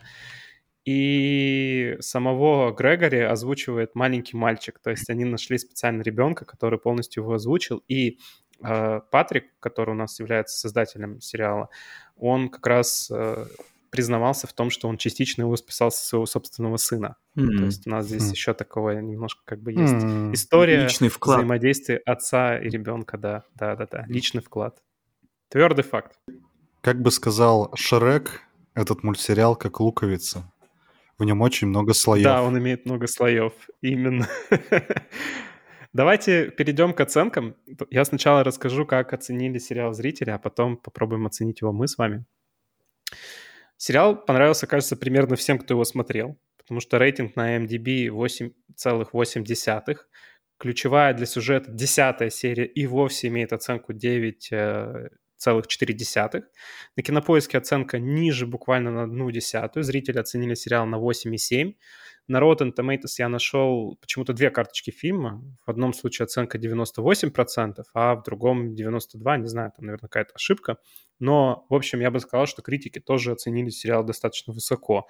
[0.85, 4.79] И самого Грегори озвучивает маленький мальчик.
[4.79, 7.81] То есть они нашли специально ребенка, который полностью его озвучил.
[7.87, 8.19] И
[8.61, 11.69] э, Патрик, который у нас является создателем сериала,
[12.17, 13.45] он как раз э,
[13.93, 17.15] признавался в том, что он частично его списал со своего собственного сына.
[17.37, 17.57] Mm-hmm.
[17.57, 18.31] То есть у нас здесь mm-hmm.
[18.31, 20.33] еще такого немножко как бы есть mm-hmm.
[20.33, 21.37] история Личный вклад.
[21.37, 24.81] взаимодействия отца и ребенка, да, да, да, да, личный вклад.
[25.49, 26.13] Твердый факт.
[26.81, 28.41] Как бы сказал Шрек,
[28.73, 30.51] этот мультсериал как луковица.
[31.19, 32.23] В нем очень много слоев.
[32.23, 34.27] Да, он имеет много слоев, именно.
[35.93, 37.55] Давайте перейдем к оценкам.
[37.91, 42.25] Я сначала расскажу, как оценили сериал зрители, а потом попробуем оценить его мы с вами.
[43.77, 49.97] Сериал понравился, кажется, примерно всем, кто его смотрел, потому что рейтинг на MDB 8,8.
[50.57, 54.49] Ключевая для сюжета десятая серия и вовсе имеет оценку 9
[55.45, 56.43] 7,4.
[56.95, 59.83] На кинопоиске оценка ниже буквально на одну десятую.
[59.83, 61.75] Зрители оценили сериал на 8,7.
[62.27, 65.43] На Rotten Tomatoes я нашел почему-то две карточки фильма.
[65.65, 69.37] В одном случае оценка 98%, а в другом 92%.
[69.39, 70.77] Не знаю, там, наверное, какая-то ошибка.
[71.19, 75.07] Но, в общем, я бы сказал, что критики тоже оценили сериал достаточно высоко.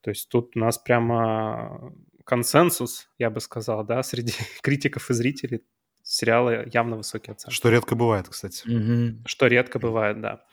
[0.00, 1.92] То есть тут у нас прямо
[2.24, 4.32] консенсус, я бы сказал, да, среди
[4.62, 5.64] критиков и зрителей
[6.04, 7.54] сериала явно высокие оценки.
[7.54, 8.64] Что редко бывает, кстати.
[8.68, 9.22] Mm-hmm.
[9.26, 10.44] Что редко бывает, да.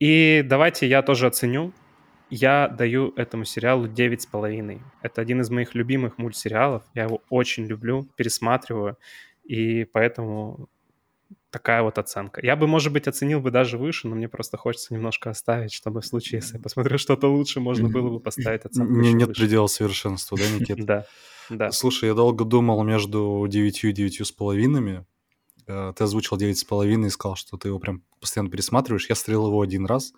[0.00, 1.72] И давайте я тоже оценю
[2.30, 4.80] я даю этому сериалу 9,5.
[5.02, 6.82] Это один из моих любимых мультсериалов.
[6.94, 8.98] Я его очень люблю, пересматриваю.
[9.44, 10.68] И поэтому
[11.54, 12.44] такая вот оценка.
[12.44, 16.00] Я бы, может быть, оценил бы даже выше, но мне просто хочется немножко оставить, чтобы
[16.00, 18.92] в случае, если я посмотрю что-то лучше, можно было бы поставить оценку.
[18.92, 19.40] Не, нет выше.
[19.40, 20.84] предела совершенства, да, Никита?
[20.84, 21.06] Да,
[21.50, 21.70] да.
[21.70, 25.06] Слушай, я долго думал между 9 и 9 с половинами.
[25.68, 29.08] Э, ты озвучил 9,5 и сказал, что ты его прям постоянно пересматриваешь.
[29.08, 30.12] Я стрелил его один раз,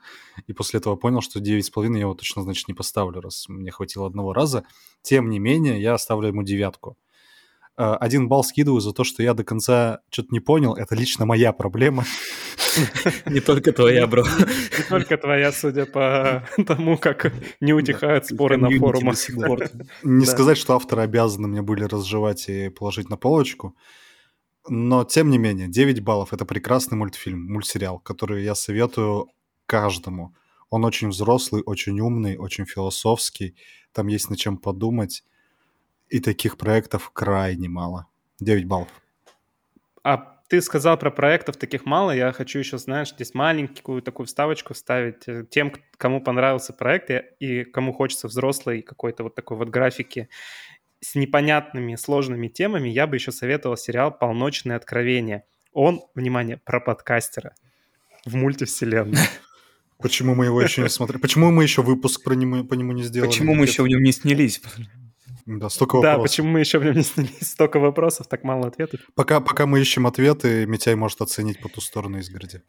[0.46, 4.06] и после этого понял, что 9,5 я его точно, значит, не поставлю, раз мне хватило
[4.06, 4.64] одного раза.
[5.02, 6.96] Тем не менее, я оставлю ему девятку.
[7.78, 10.74] Э, один балл скидываю за то, что я до конца что-то не понял.
[10.74, 12.04] Это лично моя проблема.
[13.26, 14.22] Не только твоя, бро.
[14.22, 19.16] Не только твоя, судя по тому, как не утихают споры на форумах.
[20.02, 23.76] Не сказать, что авторы обязаны мне были разжевать и положить на полочку.
[24.68, 29.28] Но, тем не менее, 9 баллов— это прекрасный мультфильм, мультсериал, который я советую
[29.66, 30.34] каждому.
[30.70, 33.54] Он очень взрослый, очень умный, очень философский.
[33.92, 35.22] Там есть над чем подумать.
[36.08, 38.06] И таких проектов крайне мало.
[38.40, 38.88] 9 баллов.
[40.02, 42.12] А ты сказал про проектов таких мало.
[42.12, 45.26] Я хочу еще, знаешь, здесь маленькую такую вставочку вставить.
[45.26, 50.28] Э, тем, кому понравился проект и кому хочется взрослой какой-то вот такой вот графики
[51.00, 55.44] с непонятными, сложными темами, я бы еще советовал сериал «Полночное откровение».
[55.72, 57.54] Он, внимание, про подкастера
[58.24, 59.18] в мультивселенной.
[59.98, 61.20] Почему мы его еще не смотрели?
[61.20, 63.28] Почему мы еще выпуск про него, по нему не сделали?
[63.28, 64.60] Почему мы еще в нем не снялись?
[65.46, 66.18] Да, столько вопросов.
[66.18, 67.52] Да, почему мы еще в нем не снялись?
[67.52, 69.00] Столько вопросов, так мало ответов.
[69.14, 72.62] Пока, пока мы ищем ответы, Митяй может оценить по ту сторону изгороди.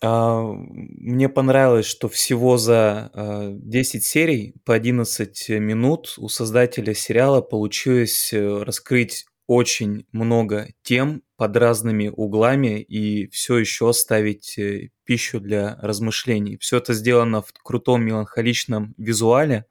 [0.00, 7.40] А, мне понравилось, что всего за 10 а, серий по 11 минут у создателя сериала
[7.40, 15.40] получилось э, раскрыть очень много тем под разными углами и все еще оставить э, пищу
[15.40, 16.56] для размышлений.
[16.56, 19.66] Все это сделано в крутом меланхоличном визуале.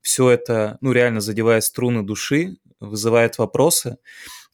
[0.00, 3.98] Все это, ну, реально задевает струны души, вызывает вопросы.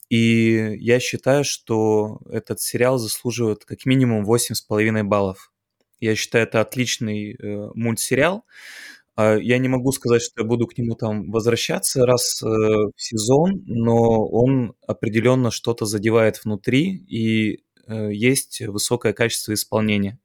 [0.09, 5.53] И я считаю, что этот сериал заслуживает как минимум 8,5 баллов.
[6.01, 8.43] Я считаю, это отличный э, мультсериал.
[9.17, 12.93] Э, я не могу сказать, что я буду к нему там возвращаться раз э, в
[12.97, 20.19] сезон, но он определенно что-то задевает внутри и э, есть высокое качество исполнения.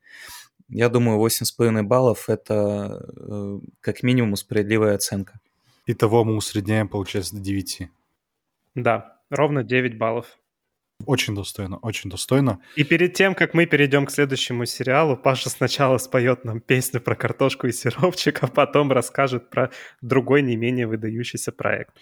[0.68, 5.40] Я думаю, 8,5 баллов– это э, как минимум справедливая оценка.
[5.86, 7.88] Итого мы усредняем, получается, до 9.
[8.74, 10.37] Да, Ровно 9 баллов.
[11.06, 12.60] Очень достойно, очень достойно.
[12.76, 17.14] И перед тем, как мы перейдем к следующему сериалу, Паша сначала споет нам песню про
[17.14, 19.70] картошку и сиропчик, а потом расскажет про
[20.02, 21.94] другой не менее выдающийся проект.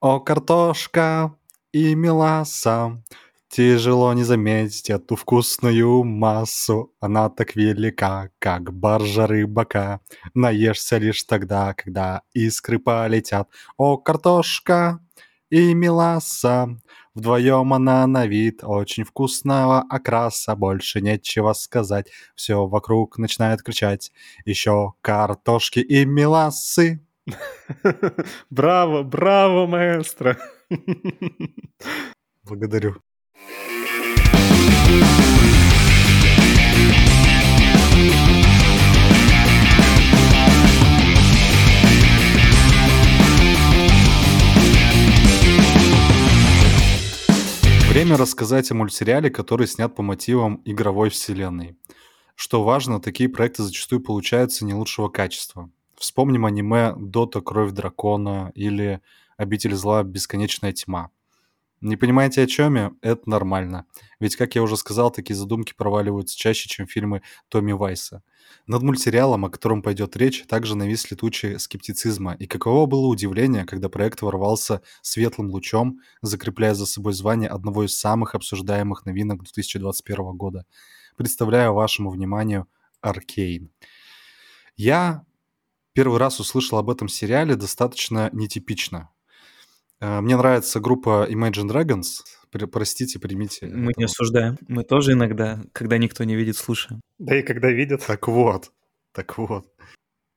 [0.00, 1.34] О, картошка,
[1.72, 3.02] и Миласа.
[3.48, 6.92] Тяжело не заметить эту вкусную массу.
[7.00, 10.00] Она так велика, как баржа рыбака.
[10.34, 13.48] Наешься лишь тогда, когда искры полетят.
[13.78, 15.00] О, картошка
[15.50, 16.68] и меласа.
[17.14, 20.54] Вдвоем она на вид очень вкусного окраса.
[20.54, 22.08] Больше нечего сказать.
[22.34, 24.12] Все вокруг начинает кричать.
[24.44, 27.04] Еще картошки и меласы.
[28.50, 30.38] Браво, браво, маэстро.
[32.44, 32.96] Благодарю.
[47.98, 51.76] Время рассказать о мультсериале, который снят по мотивам игровой вселенной.
[52.36, 55.68] Что важно, такие проекты зачастую получаются не лучшего качества.
[55.96, 57.40] Вспомним аниме «Дота.
[57.40, 59.00] Кровь дракона» или
[59.36, 60.04] «Обитель зла.
[60.04, 61.10] Бесконечная тьма».
[61.80, 62.92] Не понимаете, о чем я?
[63.02, 63.86] Это нормально.
[64.18, 68.22] Ведь, как я уже сказал, такие задумки проваливаются чаще, чем фильмы Томми Вайса.
[68.66, 73.88] Над мультсериалом, о котором пойдет речь, также нависли тучи скептицизма, и каково было удивление, когда
[73.88, 80.66] проект ворвался светлым лучом, закрепляя за собой звание одного из самых обсуждаемых новинок 2021 года.
[81.16, 82.66] Представляю вашему вниманию
[83.00, 83.70] Аркейн.
[84.76, 85.24] Я
[85.92, 89.10] первый раз услышал об этом сериале достаточно нетипично.
[90.00, 92.22] Э, мне нравится группа Imagine Dragons.
[92.50, 93.66] Простите, примите.
[93.66, 94.56] Мы не осуждаем.
[94.68, 97.00] Мы тоже иногда, когда никто не видит, слушаем.
[97.18, 98.04] Да и когда видят.
[98.06, 98.72] Так вот,
[99.12, 99.66] так вот.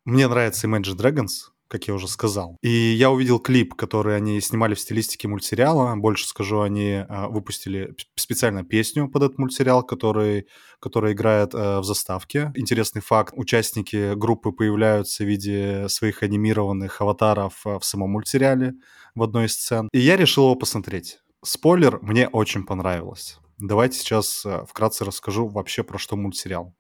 [0.04, 2.58] Мне нравится Imagine Dragons, как я уже сказал.
[2.62, 5.96] И я увидел клип, который они снимали в стилистике мультсериала.
[5.96, 10.48] Больше скажу, они а, выпустили специально песню под этот мультсериал, который,
[10.82, 12.52] который играет а, в заставке.
[12.56, 13.34] Интересный факт.
[13.38, 18.74] Участники группы появляются в виде своих анимированных аватаров а, в самом мультсериале
[19.16, 19.88] в одной из сцен.
[19.94, 21.20] И я решил его посмотреть.
[21.42, 23.38] Спойлер, мне очень понравилось.
[23.58, 26.76] Давайте сейчас э, вкратце расскажу вообще про что мультсериал.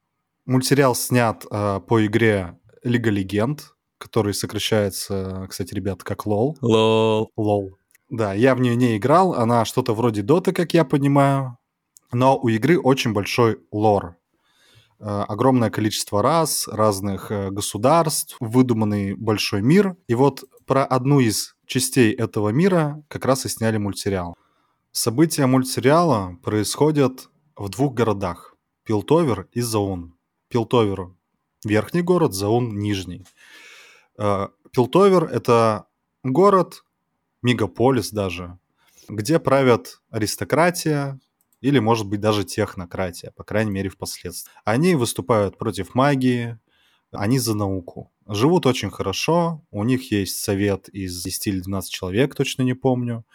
[0.45, 6.55] Мультсериал снят э, по игре Лига Легенд, который сокращается, кстати, ребят, как LOL.
[6.61, 7.27] LOL.
[7.37, 7.69] LOL.
[8.09, 11.57] Да, я в нее не играл, она что-то вроде Доты, как я понимаю,
[12.11, 14.17] но у игры очень большой лор.
[14.99, 19.95] Э, огромное количество рас, разных э, государств, выдуманный большой мир.
[20.07, 24.35] И вот про одну из частей этого мира как раз и сняли мультсериал.
[24.91, 30.15] События мультсериала происходят в двух городах– Пилтовер и Заун.
[30.49, 31.11] Пилтовер–
[31.63, 33.23] верхний город, Заун– нижний.
[34.17, 35.86] Э, Пилтовер– это
[36.24, 36.84] город,
[37.41, 38.58] мегаполис даже,
[39.08, 41.19] где правят аристократия
[41.62, 44.52] или, может быть, даже технократия, по крайней мере, впоследствии.
[44.65, 46.58] Они выступают против магии,
[47.12, 48.12] они за науку.
[48.28, 53.26] Живут очень хорошо, у них есть совет из 10 или 12 человек, точно не помню,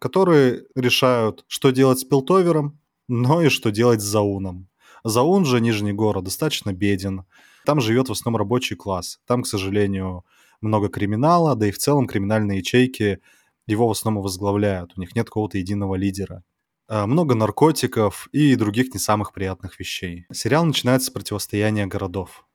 [0.00, 4.68] которые решают, что делать с Пилтовером, но и что делать с Зауном.
[5.04, 7.24] Заун же, Нижний город, достаточно беден.
[7.64, 9.20] Там живет в основном рабочий класс.
[9.26, 10.24] Там, к сожалению,
[10.60, 13.20] много криминала, да и в целом криминальные ячейки
[13.66, 14.92] его в основном возглавляют.
[14.96, 16.42] У них нет какого-то единого лидера.
[16.86, 20.26] А, много наркотиков и других не самых приятных вещей.
[20.32, 22.46] Сериал начинается с противостояния городов.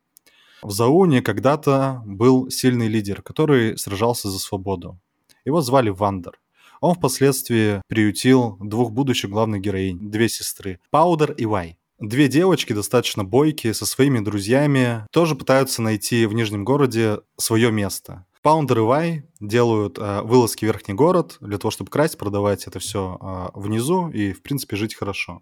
[0.62, 5.00] В Зауне когда-то был сильный лидер, который сражался за свободу.
[5.46, 6.40] Его звали Вандер.
[6.82, 11.78] Он впоследствии приютил двух будущих главных героинь, две сестры, Паудер и Вай.
[12.00, 18.26] Две девочки, достаточно бойкие, со своими друзьями, тоже пытаются найти в Нижнем городе свое место.
[18.42, 22.80] Паудер и Вай делают э, вылазки в верхний город для того, чтобы красть, продавать это
[22.80, 25.42] все э, внизу и, в принципе, жить хорошо.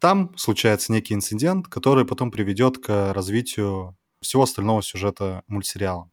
[0.00, 6.10] Там случается некий инцидент, который потом приведет к развитию всего остального сюжета мультсериала.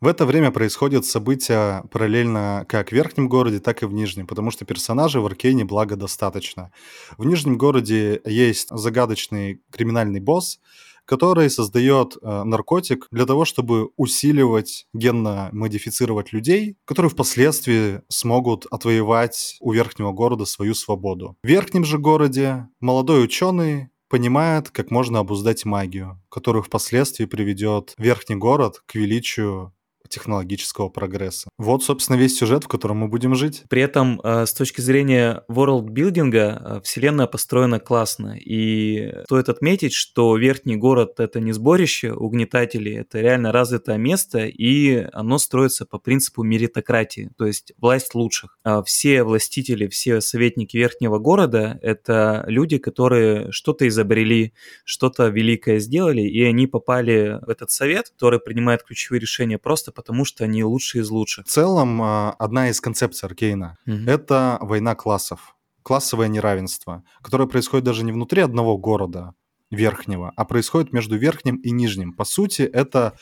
[0.00, 4.50] В это время происходят события параллельно как в верхнем городе, так и в нижнем, потому
[4.50, 6.72] что персонажей в Аркейне благо достаточно.
[7.16, 10.60] В нижнем городе есть загадочный криминальный босс,
[11.04, 19.56] который создает э, наркотик для того, чтобы усиливать, генно модифицировать людей, которые впоследствии смогут отвоевать
[19.60, 21.36] у верхнего города свою свободу.
[21.42, 28.36] В верхнем же городе молодой ученый понимает, как можно обуздать магию, которую впоследствии приведет верхний
[28.36, 29.74] город к величию
[30.14, 31.48] технологического прогресса.
[31.58, 33.64] Вот, собственно, весь сюжет, в котором мы будем жить.
[33.68, 38.36] При этом, э, с точки зрения ворлдбилдинга, э, вселенная построена классно.
[38.38, 45.06] И стоит отметить, что верхний город— это не сборище угнетателей, это реально развитое место, и
[45.12, 48.58] оно строится по принципу меритократии, то есть власть лучших.
[48.62, 54.52] А все властители, все советники верхнего города— это люди, которые что-то изобрели,
[54.84, 60.03] что-то великое сделали, и они попали в этот совет, который принимает ключевые решения просто потому,
[60.04, 61.46] потому что они лучшие из лучших.
[61.46, 67.86] В целом, а, одна из концепций Аркейна угу.— это война классов, классовое неравенство, которое происходит
[67.86, 69.32] даже не внутри одного города
[69.70, 72.12] верхнего, а происходит между верхним и нижним.
[72.12, 73.14] По сути, это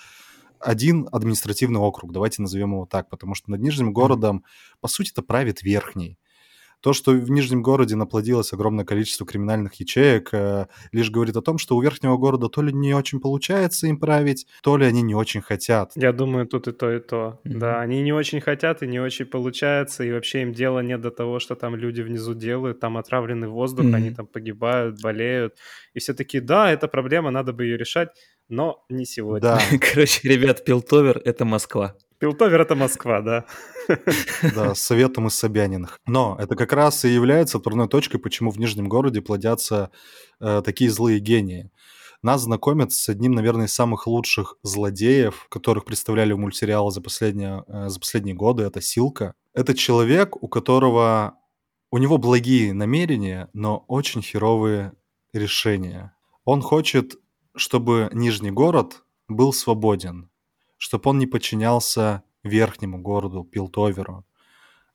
[0.59, 4.45] один административный округ, давайте назовем его так, потому что над нижним городом,
[4.81, 6.19] по сути, это правит верхний.
[6.83, 11.57] То, что в Нижнем городе наплодилось огромное количество криминальных ячеек, э, лишь говорит о том,
[11.59, 15.15] что у Верхнего города то ли не очень получается им править, то ли они не
[15.15, 15.93] очень хотят.
[15.95, 17.41] Я думаю, тут и то, и то.
[17.45, 17.59] Mm-hmm.
[17.59, 21.13] Да, они не очень хотят и не очень получается, и вообще им дела нет до
[21.13, 23.95] того, что там люди внизу делают, там отравленный воздух, mm-hmm.
[23.95, 25.55] они там погибают, болеют.
[25.95, 28.09] И все таки да, это проблема, надо бы ее решать,
[28.49, 29.41] но не сегодня.
[29.41, 29.61] Да.
[29.93, 31.95] Короче, ребят, Пилтовер— это Москва.
[32.23, 33.45] Пилтовер— это Москва, да.
[34.55, 35.99] Да, с советом из Собяниных.
[36.07, 39.91] Но это как раз и является отправной точкой, почему в Нижнем городе плодятся
[40.39, 41.73] э, такие злые гении.
[42.23, 47.65] Нас знакомят с одним, наверное, из самых лучших злодеев, которых представляли в мультсериале за последние,
[47.67, 48.63] э, за последние годы.
[48.63, 49.35] Это Силка.
[49.53, 51.35] Это человек, у которого...
[51.91, 54.93] У него благие намерения, но очень херовые
[55.33, 56.15] решения.
[56.45, 57.17] Он хочет,
[57.57, 60.31] чтобы Нижний город был свободен,
[60.83, 64.27] чтобы он не подчинялся верхнему городу Пилтоверу.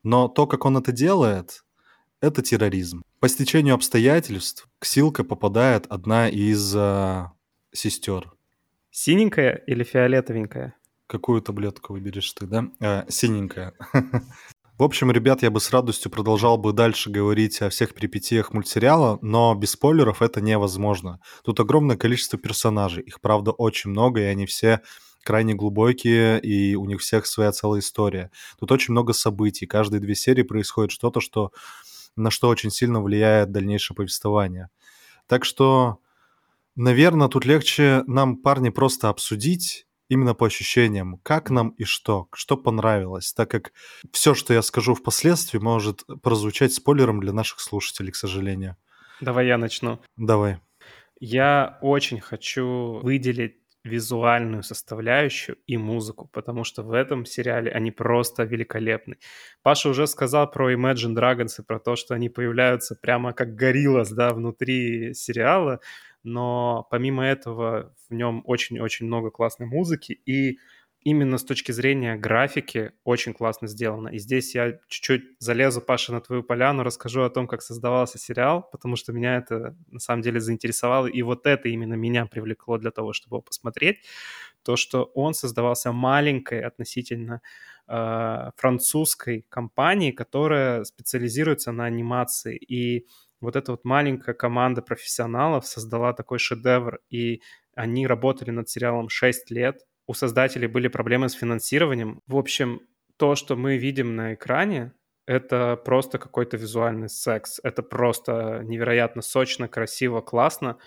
[0.04, 1.64] Но то, как он это делает,
[2.20, 3.04] это терроризм.
[3.22, 7.28] По стечению обстоятельств к Силка попадает одна из э,
[7.72, 8.34] сестер.
[8.92, 10.76] Синенькая или фиолетовенькая?
[11.08, 12.66] Какую таблетку выберешь ты, да?
[12.82, 13.74] Э, синенькая.
[14.78, 19.20] В общем, ребят, я бы с радостью продолжал бы дальше говорить о всех перипетиях мультсериала,
[19.22, 21.22] но без спойлеров это невозможно.
[21.46, 24.82] Тут огромное количество персонажей, их, правда, очень много, и они все
[25.28, 28.32] крайне глубокие, и у них всех своя целая история.
[28.58, 29.66] Тут очень много событий.
[29.66, 31.52] Каждые две серии происходит что-то, что,
[32.16, 34.70] на что очень сильно влияет дальнейшее повествование.
[35.26, 36.00] Так что,
[36.78, 42.56] наверное, тут легче нам, парни, просто обсудить именно по ощущениям, как нам и что, что
[42.56, 43.74] понравилось, так как
[44.14, 48.78] все, что я скажу впоследствии, может прозвучать спойлером для наших слушателей, к сожалению.
[49.20, 50.00] Давай я начну.
[50.16, 50.60] Давай.
[51.20, 58.44] Я очень хочу выделить визуальную составляющую и музыку, потому что в этом сериале они просто
[58.44, 59.18] великолепны.
[59.64, 64.12] Паша уже сказал про Imagine Dragons и про то, что они появляются прямо как гориллас,
[64.12, 65.80] да, внутри сериала,
[66.24, 70.60] но помимо этого в нем очень-очень много классной музыки, и
[71.08, 74.10] именно с точки зрения графики очень классно сделано.
[74.10, 78.68] И здесь я чуть-чуть залезу, Паша, на твою поляну, расскажу о том, как создавался сериал,
[78.74, 82.91] потому что меня это на самом деле заинтересовало, и вот это именно меня привлекло для
[82.91, 83.99] того, чтобы его посмотреть.
[84.64, 87.41] То, что он создавался маленькой относительно
[87.88, 92.58] э, французской компанией, которая специализируется на анимации.
[92.58, 93.08] И
[93.39, 97.41] вот эта вот маленькая команда профессионалов создала такой шедевр, и
[97.76, 102.22] они работали над сериалом 6 лет, у создателей были проблемы с финансированием.
[102.28, 102.82] В общем,
[103.18, 104.93] то, что мы видим на экране,
[105.26, 107.60] это просто какой-то визуальный секс.
[107.62, 110.78] Это просто невероятно сочно, красиво, классно.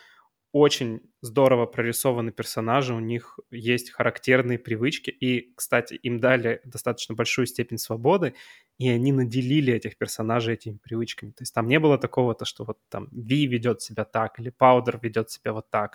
[0.53, 7.47] Очень здорово прорисованы персонажи, у них есть характерные привычки, и, кстати, им дали достаточно большую
[7.47, 8.35] степень свободы,
[8.79, 11.31] и они наделили этих персонажей этими привычками.
[11.31, 14.51] То есть там не было такого, то, что вот там Ви ведет себя так, или
[14.51, 15.95] Паудер ведет себя вот так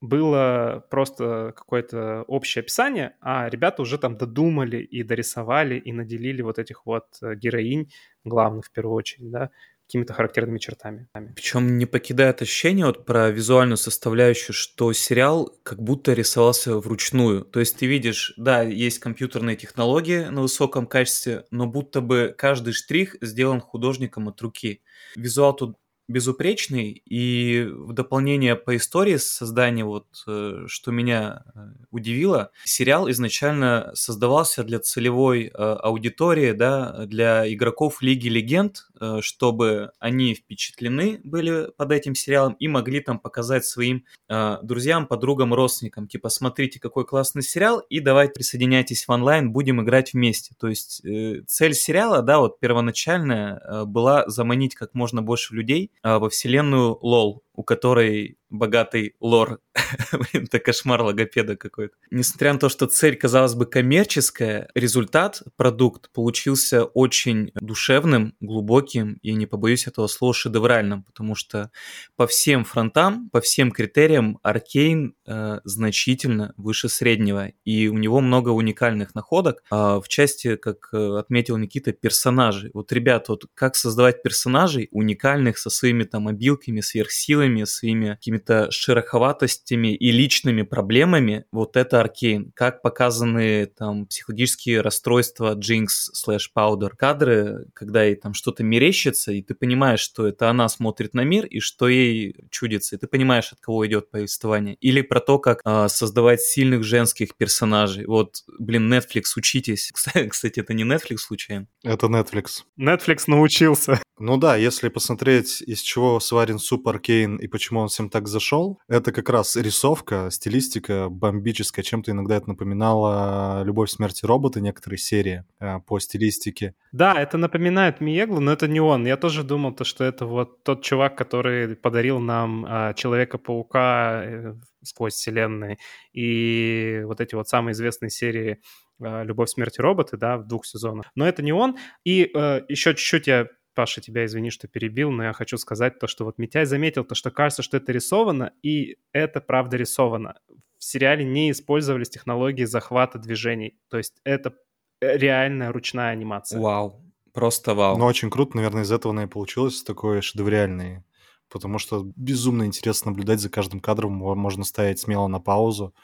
[0.00, 6.58] было просто какое-то общее описание, а ребята уже там додумали и дорисовали, и наделили вот
[6.58, 7.92] этих вот э, героинь,
[8.24, 9.50] главных в первую очередь, да,
[9.86, 11.08] какими-то характерными чертами.
[11.34, 17.44] Причем не покидает ощущение вот про визуальную составляющую, что сериал как будто рисовался вручную.
[17.44, 22.72] То есть ты видишь, да, есть компьютерные технологии на высоком качестве, но будто бы каждый
[22.72, 24.80] штрих сделан художником от руки.
[25.16, 25.76] Визуал тут
[26.10, 33.92] безупречный, и в дополнение по истории создания, вот э, что меня э, удивило, сериал изначально
[33.94, 38.86] создавался для целевой э, аудитории, да, для игроков Лиги Легенд,
[39.22, 46.06] чтобы они впечатлены были под этим сериалом и могли там показать своим друзьям, подругам, родственникам,
[46.06, 50.54] типа, смотрите, какой классный сериал, и давайте присоединяйтесь в онлайн, будем играть вместе.
[50.58, 51.00] То есть
[51.48, 57.62] цель сериала, да, вот первоначальная была заманить как можно больше людей во вселенную Лол, у
[57.62, 59.60] которой богатый лор.
[60.12, 61.94] Блин, это кошмар логопеда какой-то.
[62.10, 69.34] Несмотря на то, что цель, казалось бы, коммерческая, результат, продукт получился очень душевным, глубоким и,
[69.34, 71.70] не побоюсь этого слова, шедевральным, потому что
[72.16, 78.48] по всем фронтам, по всем критериям Аркейн э, значительно выше среднего, и у него много
[78.48, 79.62] уникальных находок.
[79.70, 82.70] А в части, как э, отметил Никита, персонажей.
[82.72, 88.70] Вот, ребят, вот как создавать персонажей уникальных со своими там обилками, сверхсилами, проблемами, своими какими-то
[88.70, 92.52] шероховатостями и личными проблемами, вот это Аркейн.
[92.54, 96.96] Как показаны там психологические расстройства Джинкс слэш Паудер.
[96.96, 101.46] Кадры, когда ей там что-то мерещится, и ты понимаешь, что это она смотрит на мир,
[101.46, 104.76] и что ей чудится, и ты понимаешь, от кого идет повествование.
[104.80, 108.06] Или про то, как э, создавать сильных женских персонажей.
[108.06, 109.92] Вот, блин, Netflix, учитесь.
[110.30, 111.66] Кстати, это не Netflix случайно?
[111.82, 112.64] Это Netflix.
[112.78, 114.00] Netflix научился.
[114.20, 118.78] Ну да, если посмотреть, из чего сварен суп Аркейн и почему он всем так зашел,
[118.88, 121.82] это как раз рисовка, стилистика бомбическая.
[121.82, 126.74] Чем-то иногда это напоминало «Любовь, смерть и роботы», некоторые серии э, по стилистике.
[126.92, 129.06] Да, это напоминает Миеглу, но это не он.
[129.06, 134.54] Я тоже думал, то, что это вот тот чувак, который подарил нам э, Человека-паука э,
[134.82, 135.78] сквозь вселенные
[136.12, 138.60] и вот эти вот самые известные серии
[139.00, 141.10] э, «Любовь, смерть и роботы», да, в двух сезонах.
[141.14, 141.76] Но это не он.
[142.04, 146.06] И э, еще чуть-чуть я Паша, тебя извини, что перебил, но я хочу сказать то,
[146.06, 150.38] что вот Митяй заметил то, что кажется, что это рисовано, и это правда рисовано.
[150.78, 154.54] В сериале не использовались технологии захвата движений, то есть это
[155.00, 156.60] э, реальная ручная анимация.
[156.60, 157.02] Вау,
[157.32, 157.96] просто вау.
[157.96, 161.04] Ну, очень круто, наверное, из этого она и получилось такое шедевральное,
[161.48, 165.94] потому что безумно интересно наблюдать за каждым кадром, можно стоять смело на паузу,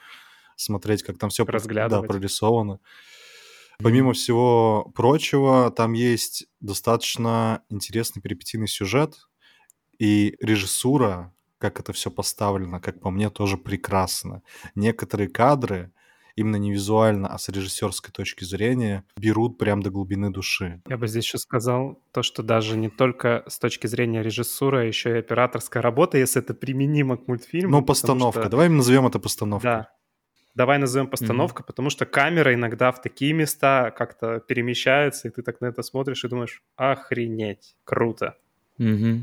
[0.56, 2.80] смотреть, как там все да, прорисовано.
[3.78, 9.28] Помимо всего прочего, там есть достаточно интересный перипетийный сюжет,
[9.98, 14.42] и режиссура, как это все поставлено, как по мне, тоже прекрасно.
[14.74, 15.92] Некоторые кадры,
[16.36, 20.82] именно не визуально, а с режиссерской точки зрения, берут прям до глубины души.
[20.88, 24.84] Я бы здесь еще сказал то, что даже не только с точки зрения режиссуры, а
[24.84, 27.70] еще и операторская работа, если это применимо к мультфильму.
[27.70, 28.40] Ну, постановка.
[28.42, 28.50] Что...
[28.50, 29.70] Давай назовем это постановкой.
[29.70, 29.88] Да,
[30.56, 31.66] давай назовем постановка, mm-hmm.
[31.66, 36.24] потому что камера иногда в такие места как-то перемещается, и ты так на это смотришь
[36.24, 38.36] и думаешь, охренеть, круто.
[38.80, 39.20] Mm-hmm.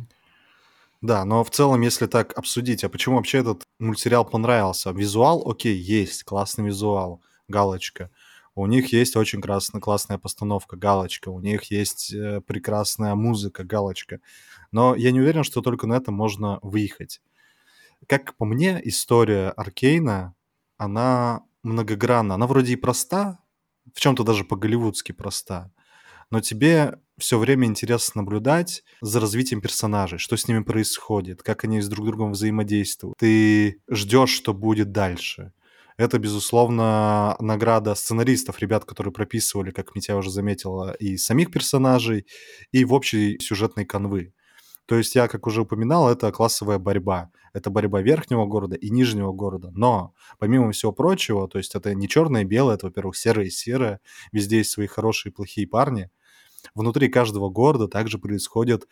[1.01, 4.91] Да, но в целом, если так обсудить, а почему вообще этот мультсериал понравился?
[4.91, 8.09] Визуал, окей, есть, классный визуал, галочка.
[8.55, 11.29] У них есть очень красная, классная постановка, галочка.
[11.29, 14.19] У них есть э, прекрасная музыка, галочка.
[14.71, 17.19] Но я не уверен, что только на этом можно выехать.
[18.07, 20.35] Как по мне, история Аркейна
[20.77, 22.35] она многогранна.
[22.35, 23.39] Она вроде и проста,
[23.93, 25.71] в чем-то даже по-голливудски проста,
[26.29, 31.81] но тебе все время интересно наблюдать за развитием персонажей, что с ними происходит, как они
[31.81, 33.17] с друг другом взаимодействуют.
[33.17, 35.53] Ты ждешь, что будет дальше.
[35.95, 42.25] Это, безусловно, награда сценаристов, ребят, которые прописывали, как Митя уже заметила, и самих персонажей,
[42.71, 44.33] и в общей сюжетной канвы.
[44.85, 47.31] То есть я, как уже упоминал, это классовая борьба.
[47.53, 49.71] Это борьба верхнего города и нижнего города.
[49.71, 53.49] Но, помимо всего прочего, то есть это не черное и белое, это, во-первых, серое и
[53.49, 54.01] серое.
[54.31, 56.09] Везде есть свои хорошие и плохие парни.
[56.75, 58.87] Внутри каждого города также происходят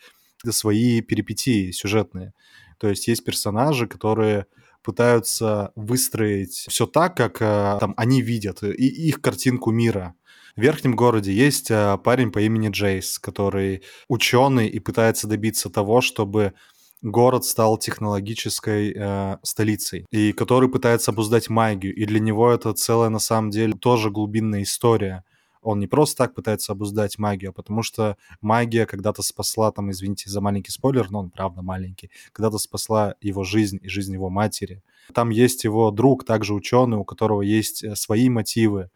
[0.48, 2.32] свои перипетии сюжетные.
[2.78, 4.46] То есть есть персонажи, которые
[4.82, 10.14] пытаются выстроить все так, как э, там они видят, и их картинку мира.
[10.54, 16.02] В верхнем городе есть э, парень по имени Джейс, который ученый и пытается добиться того,
[16.02, 16.52] чтобы
[17.00, 21.94] город стал технологической э, столицей, и который пытается обуздать магию.
[21.94, 25.24] И для него это целая, на самом деле, тоже глубинная история.
[25.62, 30.28] Он не просто так пытается обуздать магию, а потому что магия когда-то спасла, там, извините
[30.28, 34.82] за маленький спойлер, но он правда маленький, когда-то спасла его жизнь и жизнь его матери.
[35.14, 38.90] Там есть его друг, также ученый, у которого есть э, свои мотивы,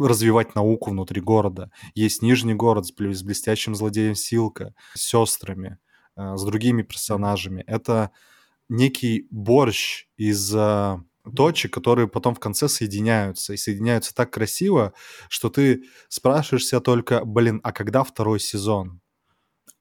[0.00, 1.70] развивать науку внутри города.
[1.94, 5.78] Есть Нижний город с, блестящим злодеем Силка, с сестрами,
[6.16, 7.64] э, с другими персонажами.
[7.66, 8.10] Это
[8.68, 10.98] некий борщ из э,
[11.34, 13.54] точек, которые потом в конце соединяются.
[13.54, 14.92] И соединяются так красиво,
[15.28, 19.00] что ты спрашиваешь себя только, блин, а когда второй сезон?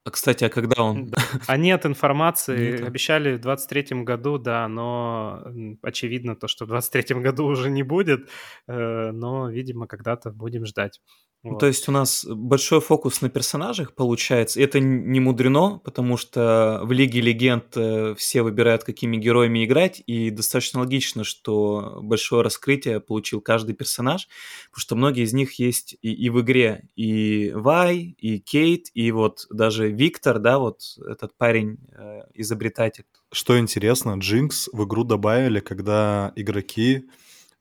[0.08, 1.12] А, кстати, а когда он?
[1.48, 2.72] А нет информации.
[2.72, 2.88] Нет.
[2.88, 5.44] Обещали в 23-м году, да, но
[5.82, 8.30] очевидно то, что в 23-м году уже не будет.
[8.70, 11.02] Э, но, видимо, когда-то будем ждать.
[11.44, 11.54] Вот.
[11.54, 14.60] Ну, то есть у нас большой фокус на персонажах получается.
[14.62, 20.32] Это не мудрено, потому что в Лиге Легенд э, все выбирают, какими героями играть, и
[20.32, 24.28] достаточно логично, что большое раскрытие получил каждый персонаж,
[24.72, 26.90] потому что многие из них есть и, и в игре.
[26.96, 33.06] И Вай, и Кейт, и вот даже Виктор, да, вот этот парень, э, изобретатель.
[33.32, 37.10] Что интересно, Джинкс в игру добавили, когда игроки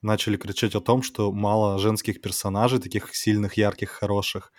[0.01, 4.51] начали кричать о том, что мало женских персонажей, таких сильных, ярких, хороших.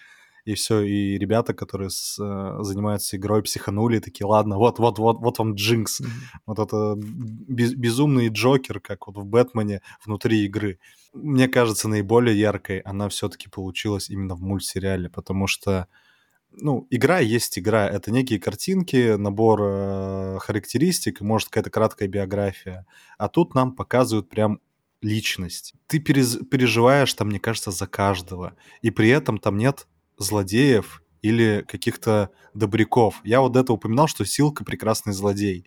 [0.44, 5.18] И все, и ребята, которые с, э, занимаются игрой, психанули, такие, ладно, вот, вот, вот,
[5.20, 6.00] вот вам Джинкс.
[6.00, 6.06] Mm-hmm.
[6.46, 10.78] Вот это без, безумный Джокер, как вот в Бэтмене внутри игры.
[11.12, 15.86] Мне кажется, наиболее яркой она все-таки получилась именно в мультсериале, потому что
[16.50, 17.88] ну, игра есть игра.
[17.88, 22.86] Это некие картинки, набор э, характеристик, может, какая-то краткая биография.
[23.18, 24.60] А тут нам показывают прям
[25.00, 25.74] личность.
[25.86, 28.54] Ты перез- переживаешь там, мне кажется, за каждого.
[28.82, 29.86] И при этом там нет
[30.18, 33.20] злодеев или каких-то добряков.
[33.24, 35.66] Я вот это упоминал, что Силка прекрасный злодей.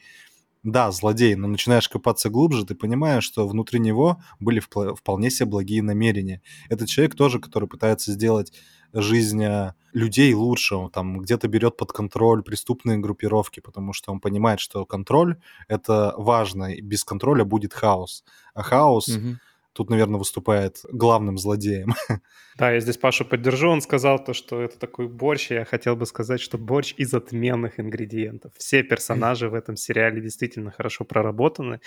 [0.63, 5.81] Да, злодей, но начинаешь копаться глубже, ты понимаешь, что внутри него были вполне себе благие
[5.81, 6.43] намерения.
[6.69, 8.53] Это человек тоже, который пытается сделать
[8.93, 14.19] жизнь э, людей лучше, он там где-то берет под контроль преступные группировки, потому что он
[14.19, 15.37] понимает, что контроль—
[15.67, 18.23] это важно, и без контроля будет хаос.
[18.53, 19.37] А хаос угу.
[19.73, 21.93] тут, наверное, выступает главным злодеем.
[22.57, 26.05] Да, я здесь Пашу поддержу, он сказал то, что это такой борщ, я хотел бы
[26.05, 28.51] сказать, что борщ из отменных ингредиентов.
[28.57, 31.79] Все персонажи в этом сериале действительно хорошо проработаны.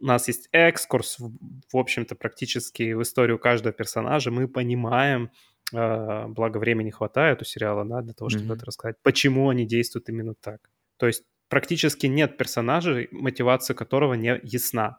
[0.00, 4.30] У нас есть экскурс, в общем-то, практически в историю каждого персонажа.
[4.30, 5.30] Мы понимаем,
[5.72, 8.56] благо времени хватает у сериала, да, для того, чтобы mm-hmm.
[8.56, 10.60] это рассказать, почему они действуют именно так.
[10.96, 14.98] То есть практически нет персонажей, мотивация которого не ясна.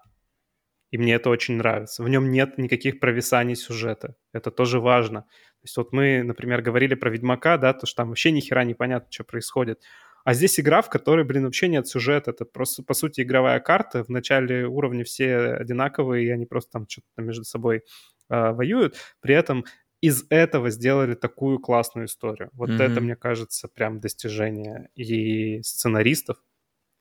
[0.90, 2.02] И мне это очень нравится.
[2.02, 4.16] В нем нет никаких провисаний сюжета.
[4.32, 5.22] Это тоже важно.
[5.22, 8.64] То есть вот мы, например, говорили про Ведьмака, да, то что там вообще ни хера
[8.64, 9.82] непонятно, что происходит.
[10.24, 12.32] А здесь игра, в которой, блин, вообще нет сюжета.
[12.32, 14.04] Это просто, по сути, игровая карта.
[14.04, 17.84] В начале уровня все одинаковые, и они просто там что-то между собой
[18.30, 18.96] э, воюют.
[19.20, 19.66] При этом
[20.02, 22.50] из этого сделали такую классную историю.
[22.54, 22.84] Вот mm-hmm.
[22.84, 26.38] это, мне кажется, прям достижение и сценаристов,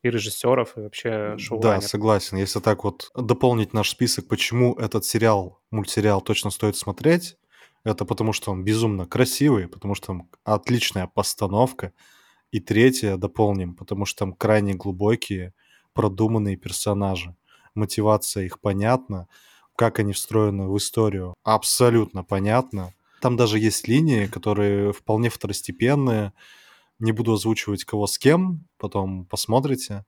[0.03, 2.39] и режиссеров, и вообще шоу Да, согласен.
[2.39, 7.37] Если так вот дополнить наш список, почему этот сериал, мультсериал точно стоит смотреть,
[7.85, 11.93] это потому что он безумно красивый, потому что там отличная постановка.
[12.53, 15.53] И третье дополним, потому что там крайне глубокие,
[15.93, 17.37] продуманные персонажи.
[17.75, 19.29] Мотивация их понятна
[19.77, 22.95] как они встроены в историю, абсолютно понятно.
[23.21, 26.33] Там даже есть линии, которые вполне второстепенные.
[26.99, 30.05] Не буду озвучивать кого с кем, потом посмотрите.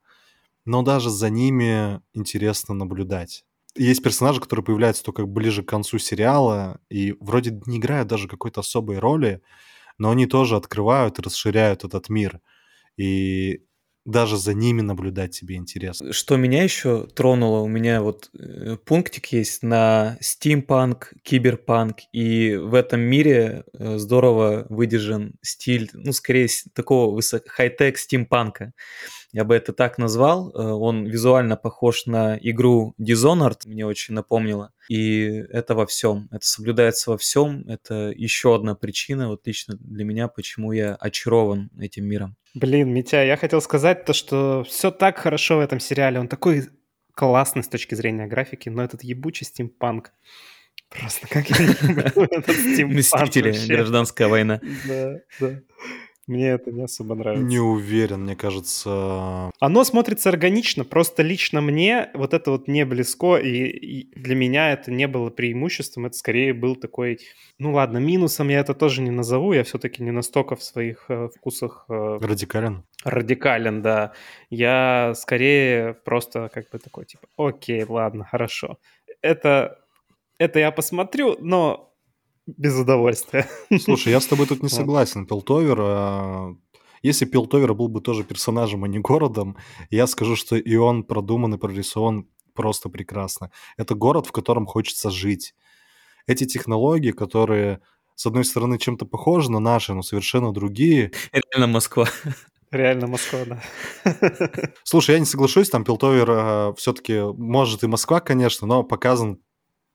[0.64, 3.44] Но даже за ними интересно наблюдать.
[3.74, 8.60] Есть персонажи, которые появляются только ближе к концу сериала и вроде не играют даже какой-то
[8.60, 9.40] особой роли,
[9.98, 12.40] но они тоже открывают и расширяют этот мир.
[12.96, 13.62] И
[14.08, 16.14] даже за ними наблюдать тебе интересно.
[16.14, 22.74] Что меня еще тронуло, у меня вот э, пунктик есть на стимпанк, киберпанк, и в
[22.74, 27.42] этом мире э, здорово выдержан стиль, ну, скорее такого высок...
[27.48, 28.72] хай-тек стимпанка
[29.32, 30.50] я бы это так назвал.
[30.50, 34.72] Э, он визуально похож на игру Dishonored, мне очень напомнило.
[34.88, 37.64] И это во всем, это соблюдается во всем.
[37.68, 42.36] Это еще одна причина, вот лично для меня, почему я очарован этим миром.
[42.54, 46.18] Блин, Митя, я хотел сказать то, что все так хорошо в этом сериале.
[46.18, 46.68] Он такой
[47.14, 50.12] классный с точки зрения графики, но этот ебучий стимпанк.
[50.88, 52.98] Просто как я не люблю этот стимпанк.
[52.98, 54.60] Мстители, гражданская война.
[54.86, 55.60] Да, да.
[56.28, 57.42] Мне это не особо нравится.
[57.42, 59.50] Не уверен, мне кажется.
[59.60, 64.72] Оно смотрится органично, просто лично мне вот это вот не близко, и, и для меня
[64.72, 67.18] это не было преимуществом, это скорее был такой,
[67.58, 71.30] ну ладно, минусом я это тоже не назову, я все-таки не настолько в своих э,
[71.34, 71.86] вкусах...
[71.88, 72.84] Э, радикален?
[73.04, 74.12] Радикален, да.
[74.50, 78.76] Я скорее просто как бы такой, типа, окей, ладно, хорошо.
[79.22, 79.78] Это,
[80.38, 81.87] это я посмотрю, но
[82.56, 83.48] без удовольствия.
[83.80, 85.26] Слушай, я с тобой тут не согласен.
[85.26, 86.56] Пилтовер, а,
[87.02, 89.56] если Пилтовер был бы тоже персонажем, а не городом,
[89.90, 93.50] я скажу, что и он продуман и прорисован просто прекрасно.
[93.76, 95.54] Это город, в котором хочется жить.
[96.26, 97.80] Эти технологии, которые,
[98.14, 101.12] с одной стороны, чем-то похожи на наши, но совершенно другие.
[101.32, 102.08] Реально Москва.
[102.70, 103.62] Реально Москва, да.
[104.84, 109.38] Слушай, я не соглашусь, там Пилтовер а, все-таки, может, и Москва, конечно, но показан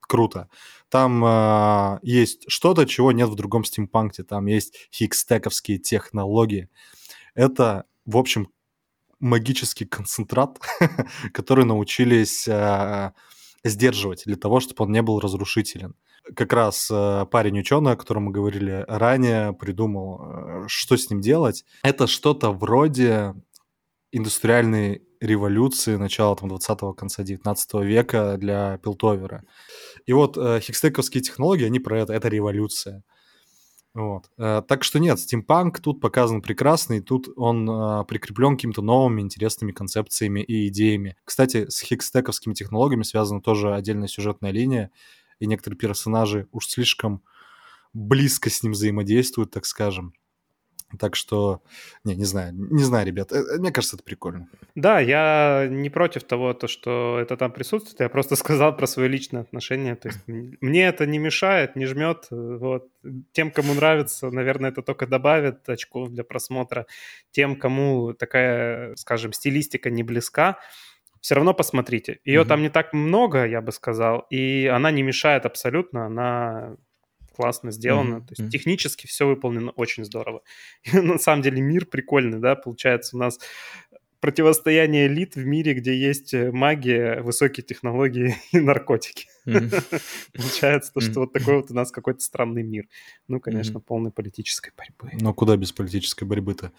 [0.00, 0.48] круто.
[0.94, 4.22] Там э, есть что-то, чего нет в другом стимпанке.
[4.22, 6.68] Там есть хикстековские технологии.
[7.34, 8.52] Это, в общем,
[9.18, 10.60] магический концентрат,
[11.32, 13.10] который научились э,
[13.64, 15.96] сдерживать для того, чтобы он не был разрушителен.
[16.36, 21.20] Как раз э, парень ученый, о котором мы говорили ранее, придумал, э, что с ним
[21.20, 21.64] делать.
[21.82, 23.34] Это что-то вроде
[24.12, 29.42] индустриальной революции начала там, 20-го, конца 19 века для Пилтовера.
[30.06, 33.02] И вот э, хикстековские технологии, они про это, это революция.
[33.94, 34.28] Вот.
[34.38, 39.20] Э, так что нет, стимпанк тут показан прекрасно, и тут он э, прикреплен какими-то новыми
[39.20, 41.16] интересными концепциями и идеями.
[41.24, 44.90] Кстати, с хикстековскими технологиями связана тоже отдельная сюжетная линия,
[45.38, 47.22] и некоторые персонажи уж слишком
[47.92, 50.12] близко с ним взаимодействуют, так скажем.
[50.98, 51.62] Так что,
[52.04, 54.48] не, не знаю, не знаю, ребят, э, э, мне кажется, это прикольно.
[54.74, 59.08] Да, я не против того, то, что это там присутствует, я просто сказал про свое
[59.08, 62.88] личное отношение, то есть мне это не мешает, не жмет, вот.
[63.32, 66.86] Тем, кому нравится, наверное, это только добавит очков для просмотра,
[67.32, 70.58] тем, кому такая, скажем, стилистика не близка,
[71.20, 72.20] все равно посмотрите.
[72.24, 72.46] Ее mm-hmm.
[72.46, 76.76] там не так много, я бы сказал, и она не мешает абсолютно, она
[77.34, 78.16] классно сделано.
[78.16, 78.26] Mm-hmm.
[78.26, 80.42] То есть технически все выполнено очень здорово.
[80.84, 83.38] И на самом деле мир прикольный, да, получается у нас
[84.24, 89.26] противостояние элит в мире, где есть э, магия, высокие технологии и наркотики.
[89.46, 90.02] Mm-hmm.
[90.34, 91.18] Получается то, что mm-hmm.
[91.18, 92.88] вот такой вот у нас какой-то странный мир.
[93.28, 93.84] Ну, конечно, mm-hmm.
[93.86, 95.14] полной политической борьбы.
[95.20, 96.72] Но куда без политической борьбы-то?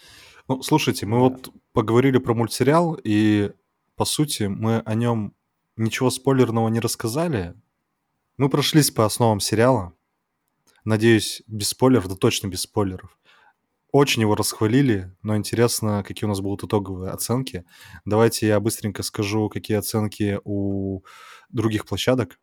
[0.47, 1.23] Ну, слушайте, мы да.
[1.23, 3.51] вот поговорили про мультсериал, и,
[3.95, 5.35] по сути, мы о нем
[5.77, 7.53] ничего спойлерного не рассказали.
[8.37, 9.93] Мы прошлись по основам сериала,
[10.85, 13.17] Надеюсь, без спойлеров, да точно без спойлеров.
[13.91, 17.65] Очень его расхвалили, но интересно, какие у нас будут итоговые оценки.
[18.03, 21.01] Давайте я быстренько скажу, какие оценки у
[21.49, 22.39] других площадок.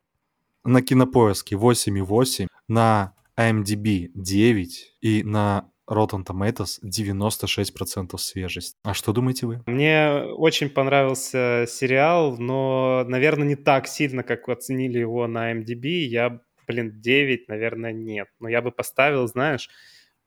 [0.65, 8.77] На Кинопоиске 8,8, на IMDb 9 и на Rotten Tomatoes 96% свежесть.
[8.83, 9.63] А что думаете вы?
[9.67, 16.07] Мне очень понравился сериал, но, наверное, не так сильно, как оценили его на IMDb.
[16.07, 18.29] Я блин, 9, наверное, нет.
[18.41, 19.69] Но я бы поставил, знаешь,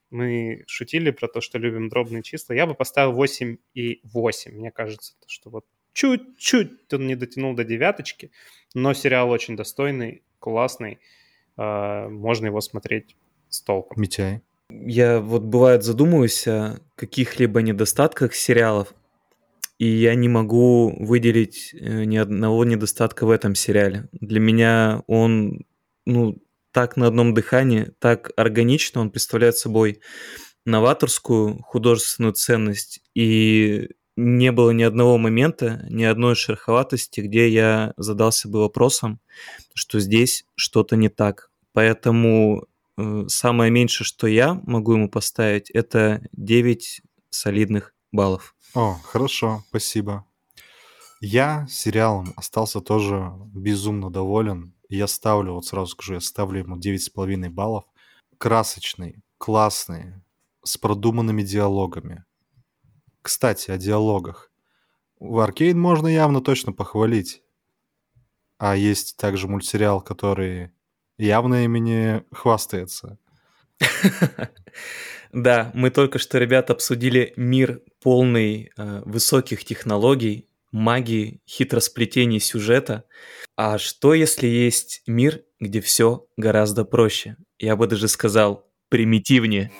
[0.09, 2.53] мы шутили про то, что любим дробные числа.
[2.53, 4.51] Я бы поставил 8 и 8.
[4.53, 8.31] Мне кажется, что вот чуть-чуть он не дотянул до девяточки,
[8.73, 10.99] но сериал очень достойный, классный.
[11.57, 13.15] А, можно его смотреть
[13.49, 14.01] с толком.
[14.01, 14.41] Митяй.
[14.69, 18.93] Я вот бывает задумываюсь о каких-либо недостатках сериалов,
[19.77, 24.07] и я не могу выделить э, ни одного недостатка в этом сериале.
[24.13, 25.65] Для меня он
[26.05, 26.41] ну,
[26.71, 30.01] так на одном дыхании, так органично он представляет собой
[30.65, 33.01] новаторскую художественную ценность.
[33.13, 39.19] И не было ни одного момента, ни одной шероховатости, где я задался бы вопросом,
[39.73, 41.49] что здесь что-то не так.
[41.73, 42.65] Поэтому
[42.97, 48.55] э, самое меньшее, что я могу ему поставить, это 9 солидных баллов.
[48.73, 50.25] О, хорошо, спасибо.
[51.21, 54.74] Я сериалом остался тоже безумно доволен.
[54.89, 57.85] Я ставлю, вот сразу скажу, я ставлю ему 9,5 баллов.
[58.37, 60.13] Красочный, классный,
[60.63, 62.25] с продуманными диалогами.
[63.21, 64.51] Кстати, о диалогах.
[65.19, 67.41] В Аркейн можно явно точно похвалить.
[68.57, 70.71] А есть также мультсериал, который
[71.17, 73.17] явно имени хвастается.
[75.31, 83.05] Да, мы только что, ребята, обсудили мир полный э, высоких технологий, магии, хитросплетений сюжета.
[83.55, 87.37] А что, если есть мир, где все гораздо проще?
[87.57, 89.71] Я бы даже сказал, примитивнее.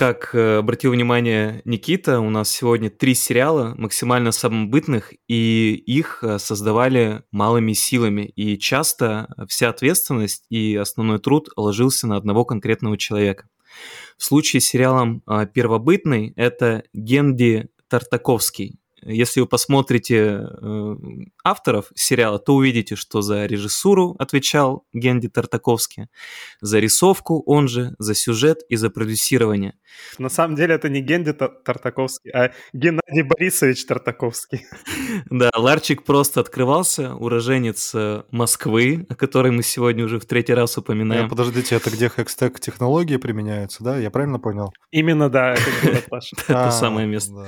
[0.00, 6.38] Как э, обратил внимание Никита, у нас сегодня три сериала максимально самобытных, и их э,
[6.38, 8.22] создавали малыми силами.
[8.22, 13.46] И часто вся ответственность и основной труд ложился на одного конкретного человека.
[14.16, 18.79] В случае с сериалом э, «Первобытный» это Генди Тартаковский.
[19.02, 20.96] Если вы посмотрите э,
[21.44, 26.08] авторов сериала, то увидите, что за режиссуру отвечал Генди Тартаковский,
[26.60, 29.74] за рисовку он же, за сюжет и за продюсирование.
[30.18, 34.66] На самом деле это не Генди Тартаковский, а Геннадий Борисович Тартаковский.
[35.30, 40.76] Да, Ларчик просто открывался, уроженец э, Москвы, о которой мы сегодня уже в третий раз
[40.78, 41.28] упоминаем.
[41.28, 43.98] Подождите, это где хэкстег технологии применяются, да?
[43.98, 44.72] Я правильно понял?
[44.90, 46.36] Именно, да, это город Паша.
[46.46, 47.46] Это а, самое место.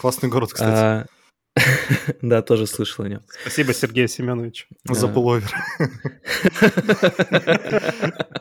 [0.00, 0.78] Классный город, кстати.
[0.78, 1.06] А,
[2.22, 3.22] да, тоже слышал о нем.
[3.42, 5.52] Спасибо, Сергей Семенович, за пуловер.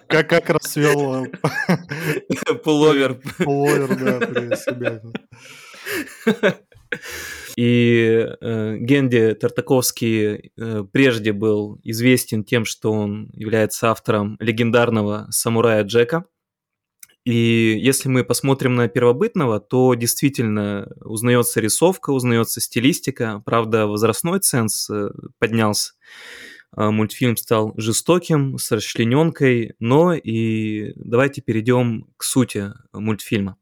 [0.08, 1.28] Как как расцвел
[2.64, 3.20] пуловер.
[3.40, 5.02] Пуловер, да, при себя.
[7.58, 15.84] И э, Генди Тартаковский э, прежде был известен тем, что он является автором легендарного «Самурая
[15.84, 16.24] Джека»,
[17.30, 23.44] и если мы посмотрим на первобытного, то действительно узнается рисовка, узнается стилистика.
[23.46, 25.94] Правда, возрастной ценз э, поднялся.
[26.72, 33.58] А, мультфильм стал жестоким, с расчлененкой, но и давайте перейдем к сути мультфильма.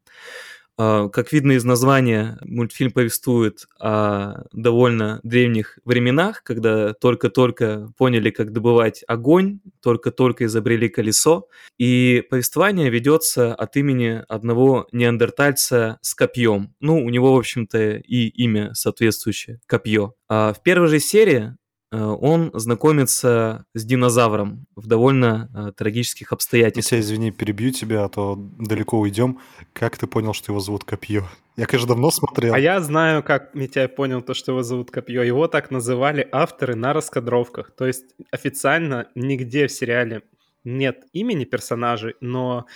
[0.78, 8.52] А, как видно из названия, мультфильм повествует о довольно древних временах, когда только-только поняли, как
[8.52, 11.48] добывать огонь, только-только изобрели колесо.
[11.78, 16.74] И повествование ведется от имени одного неандертальца с копьем.
[16.78, 20.14] Ну, у него, в общем-то, и имя соответствующее– Копье.
[20.28, 21.56] А в первой же серии
[21.96, 26.98] он знакомится с динозавром в довольно э, трагических обстоятельствах.
[26.98, 29.38] Митя, извини, перебью тебя, а то далеко уйдем.
[29.72, 31.24] Как ты понял, что его зовут Копье?
[31.56, 32.54] Я, конечно, давно смотрел.
[32.54, 35.22] А я знаю, как Митяй понял то, что его зовут Копье.
[35.22, 37.70] Его так называли авторы на раскадровках.
[37.70, 40.22] То есть официально нигде в сериале
[40.64, 42.66] нет имени персонажей, но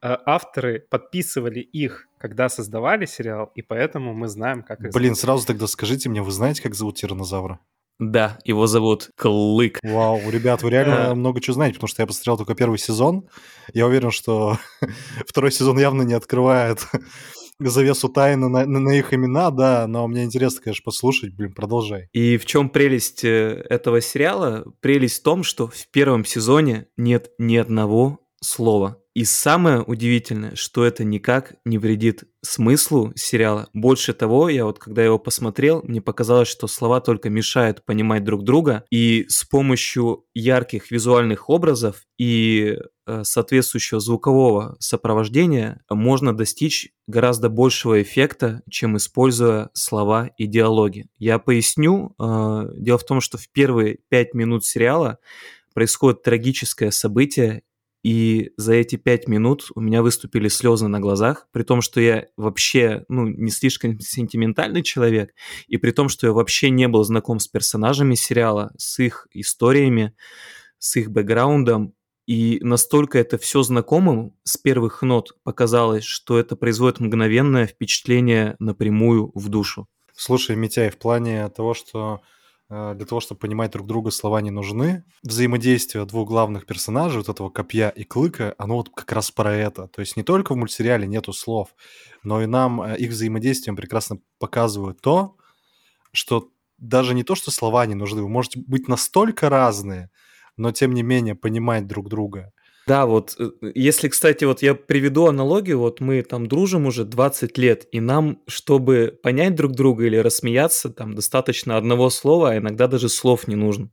[0.00, 5.18] э, авторы подписывали их, когда создавали сериал, и поэтому мы знаем, как их Блин, зовут.
[5.18, 7.58] сразу тогда скажите мне, вы знаете, как зовут тиранозавра?
[8.00, 9.78] Да, его зовут Клык.
[9.82, 11.14] Вау, ребят, вы реально А.
[11.14, 13.28] много чего знаете, потому что я посмотрел только первый сезон.
[13.74, 14.58] Я уверен, что
[15.28, 16.80] второй сезон явно не открывает
[17.60, 21.34] завесу тайны на, на- на их имена, да, но мне интересно, конечно, послушать.
[21.34, 22.08] Блин, продолжай.
[22.14, 24.64] И в чем прелесть э, этого сериала?
[24.80, 28.98] Прелесть в том, что в первом сезоне нет ни одного слова.
[29.12, 33.68] И самое удивительное, что это никак не вредит смыслу сериала.
[33.74, 38.44] Больше того, я вот когда его посмотрел, мне показалось, что слова только мешают понимать друг
[38.44, 47.48] друга, и с помощью ярких визуальных образов и э, соответствующего звукового сопровождения можно достичь гораздо
[47.48, 51.08] большего эффекта, чем используя слова и диалоги.
[51.18, 52.14] Я поясню.
[52.18, 55.18] Э, Дело в том, что в первые пять минут сериала
[55.74, 57.62] происходит трагическое событие,
[58.02, 62.26] и за эти пять минут у меня выступили слезы на глазах, при том, что я
[62.36, 65.34] вообще, ну, не слишком сентиментальный человек,
[65.68, 70.14] и при том, что я вообще не был знаком с персонажами сериала, с их историями,
[70.78, 71.94] с их бэкграундом,
[72.26, 79.32] и настолько это все знакомым с первых нот показалось, что это производит мгновенное впечатление напрямую
[79.34, 79.88] в душу.
[80.14, 82.20] Слушай, Митяй, в плане того, что
[82.70, 87.50] для того, чтобы понимать друг друга, слова не нужны, взаимодействие двух главных персонажей, вот этого
[87.50, 89.88] Копья и Клыка, оно вот как раз про это.
[89.88, 91.74] То есть не только в мультсериале нету слов,
[92.22, 95.36] но и нам э, их взаимодействием прекрасно показывают то,
[96.12, 96.48] что
[96.78, 100.08] даже не то, что слова не нужны, вы можете быть настолько разные,
[100.56, 102.52] но тем не менее понимать друг друга.
[102.90, 107.56] Да, вот э, если, кстати, вот я приведу аналогию, вот мы там дружим уже 20
[107.56, 112.88] лет, и нам, чтобы понять друг друга или рассмеяться, там достаточно одного слова, а иногда
[112.88, 113.92] даже слов не нужно.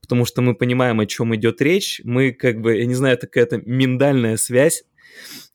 [0.00, 3.26] Потому что мы понимаем, о чем идет речь, мы как бы, я не знаю, это
[3.26, 4.84] какая-то миндальная связь,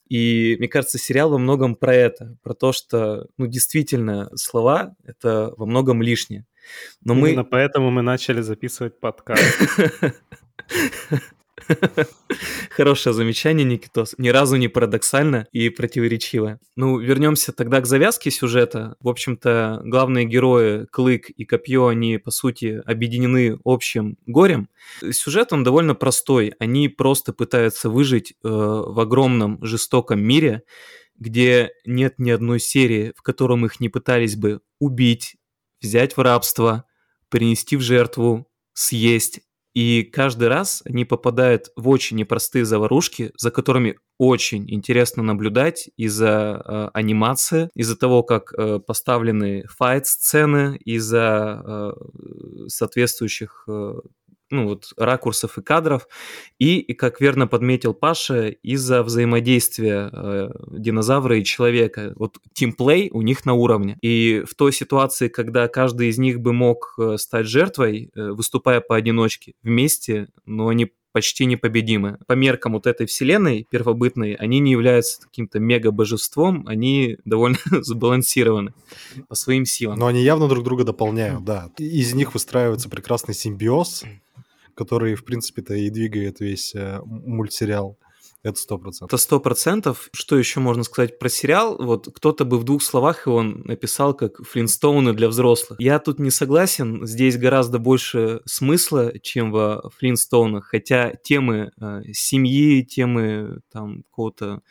[0.07, 5.55] и мне кажется, сериал во многом про это, про то, что, ну, действительно, слова— это
[5.57, 6.45] во многом лишнее.
[7.03, 7.49] Но Именно мы...
[7.49, 9.41] поэтому мы начали записывать подкаст.
[12.69, 14.15] Хорошее замечание, Никитос.
[14.17, 16.59] Ни разу не парадоксально и противоречиво.
[16.75, 18.95] Ну, вернемся тогда к завязке сюжета.
[18.99, 24.69] В общем-то, главные герои Клык и Копье, они, по сути, объединены общим горем.
[25.11, 26.53] Сюжет, он довольно простой.
[26.59, 30.63] Они просто пытаются выжить э, в огромном жестоком мире,
[31.17, 35.37] где нет ни одной серии, в котором их не пытались бы убить,
[35.81, 36.85] взять в рабство,
[37.29, 39.41] принести в жертву, съесть.
[39.75, 46.61] И каждый раз они попадают в очень непростые заварушки, за которыми очень интересно наблюдать из-за
[46.63, 51.91] э, анимации, из-за того, как э, поставлены файт-сцены, из-за э,
[52.67, 53.95] соответствующих э,
[54.51, 56.07] ну, вот, ракурсов и кадров,
[56.59, 62.13] и, как верно подметил Паша, из-за взаимодействия э, динозавра и человека.
[62.15, 63.97] Вот тимплей у них на уровне.
[64.01, 68.81] И в той ситуации, когда каждый из них бы мог э, стать жертвой, э, выступая
[68.81, 72.17] поодиночке, вместе, но они почти непобедимы.
[72.27, 78.73] По меркам вот этой вселенной первобытной, они не являются каким-то мега-божеством, они довольно сбалансированы
[79.29, 79.97] по своим силам.
[79.97, 81.71] Но они явно друг друга дополняют, да.
[81.77, 84.03] Из них выстраивается прекрасный симбиоз,
[84.75, 87.97] который, в принципе-то, и двигает весь э, мультсериал.
[88.45, 89.09] Это сто процентов.
[89.09, 90.09] Это сто процентов.
[90.13, 91.77] Что еще можно сказать про сериал?
[91.79, 95.79] Вот кто-то бы в двух словах его написал как «Флинстоуны для взрослых».
[95.79, 97.07] Я тут не согласен.
[97.07, 100.65] Здесь гораздо больше смысла, чем во «Флинстоунах».
[100.65, 104.61] Хотя темы э, семьи, темы там какого-то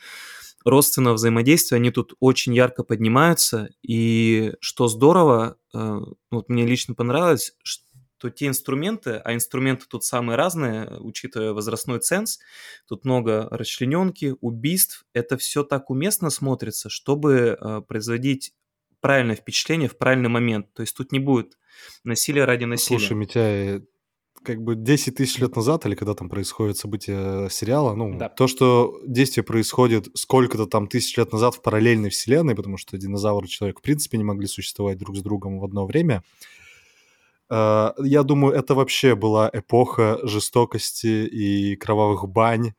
[0.64, 3.70] родственного взаимодействия, они тут очень ярко поднимаются.
[3.82, 6.00] И что здорово, э,
[6.30, 7.84] вот мне лично понравилось, что
[8.25, 12.39] то те инструменты, а инструменты тут самые разные, учитывая возрастной ценз,
[12.89, 18.55] тут много расчлененки, убийств, это все так уместно смотрится, чтобы э, производить
[19.01, 20.72] правильное впечатление в правильный момент.
[20.72, 21.59] То есть тут не будет
[22.03, 22.99] насилия ради насилия.
[22.99, 23.83] Слушай, Митя,
[24.43, 28.31] как бы 10 тысяч лет назад, или когда там происходит событие сериала, ну, Да.
[28.31, 33.45] то, что действие происходит сколько-то там тысяч лет назад в параллельной вселенной, потому что динозавр
[33.45, 36.55] и человек в принципе не могли существовать друг с другом в одно время, э,
[37.51, 42.72] я думаю, это вообще была эпоха жестокости и кровавых бань,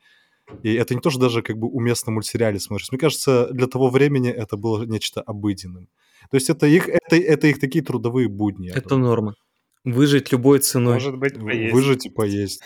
[0.63, 2.91] и это не то, что даже как бы уместно в мультсериале смотришь.
[2.91, 5.88] Мне кажется, для того времени это было нечто обыденным.
[6.30, 8.70] То есть это их, это, это их такие трудовые будни.
[8.70, 9.36] Это норма.
[9.86, 11.73] Выжить любой ценой, Может быть, поесть.
[11.73, 12.61] Выжить и поесть.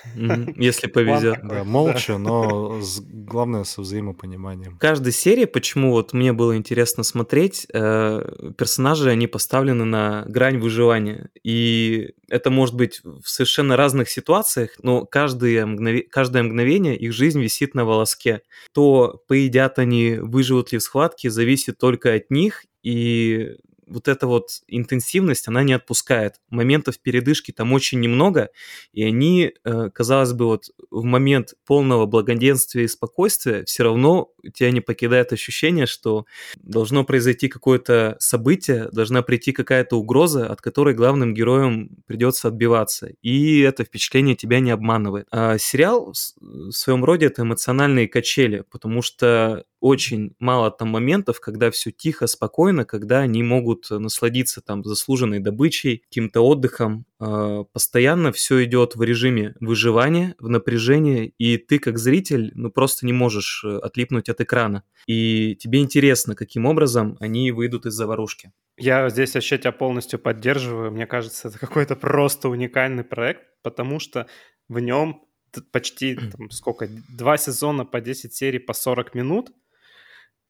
[0.56, 1.40] Если повезет.
[1.44, 4.76] Да, молча, но главное со взаимопониманием.
[4.76, 10.60] В каждой серии, почему вот мне было интересно смотреть, э, персонажи, они поставлены на грань
[10.60, 11.30] выживания.
[11.44, 17.84] И это может быть в совершенно разных ситуациях, но каждое мгновение их жизнь висит на
[17.84, 18.42] волоске.
[18.74, 23.58] То поедят они, выживут ли в схватке, зависит только от них, и
[23.90, 26.36] вот эта вот интенсивность, она не отпускает.
[26.50, 28.50] Моментов передышки там очень немного,
[28.94, 34.72] и они, э, казалось бы, вот в момент полного благоденствия и спокойствия все равно тебя
[34.72, 36.26] не покидает ощущение, что
[36.58, 43.12] должно произойти какое-то событие, должна прийти какая-то угроза, от которой главным героям придется отбиваться.
[43.22, 45.28] И это впечатление тебя не обманывает.
[45.32, 51.72] А сериал в своем роде это эмоциональные качели, потому что очень мало там моментов, когда
[51.72, 57.06] все тихо, спокойно, когда они могут насладиться там заслуженной добычей, каким-то отдыхом.
[57.20, 63.06] А, Постоянно все идет в режиме выживания, в напряжении, и ты как зритель ну просто
[63.06, 64.84] не можешь э, отлипнуть от экрана.
[65.08, 68.52] И тебе интересно, каким образом они выйдут из заварушки.
[68.78, 70.92] Я здесь вообще тебя полностью поддерживаю.
[70.92, 74.28] Мне кажется, это какой-то просто уникальный проект, потому что
[74.70, 75.24] в нем
[75.72, 79.52] почти там, сколько, два сезона по 10 серий по 40 минут,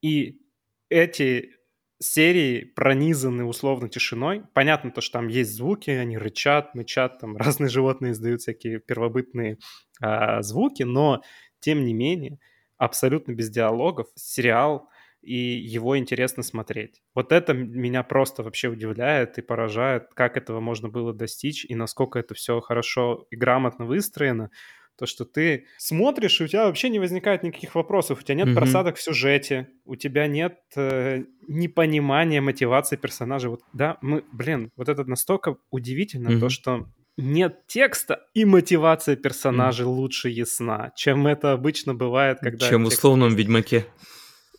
[0.02, 0.39] и
[0.89, 1.52] эти
[2.02, 4.43] серии пронизаны условно тишиной.
[4.54, 9.58] Понятно то, что там есть звуки, они рычат, мычат, там разные животные издают всякие первобытные
[10.02, 11.22] а, звуки, но
[11.60, 12.39] тем не менее
[12.78, 14.89] абсолютно без диалогов сериал
[15.22, 17.02] и его интересно смотреть.
[17.14, 22.20] Вот это меня просто вообще удивляет и поражает, как этого можно было достичь и насколько
[22.20, 24.50] это все хорошо и грамотно выстроено.
[25.00, 28.47] То, что ты смотришь, и у тебя вообще не возникает никаких вопросов, у тебя нет
[28.47, 28.56] Мгм.
[28.56, 33.50] просадок в сюжете, у тебя нет э, непонимания мотивации персонажей.
[33.50, 36.50] Вот, да, мы, блин, вот это настолько удивительно, то, Мгм.
[36.50, 42.68] что нет текста, и мотивация персонажей лучше ясна, чем это обычно бывает, когда...
[42.70, 43.38] Чем в условном есть.
[43.38, 43.86] Ведьмаке.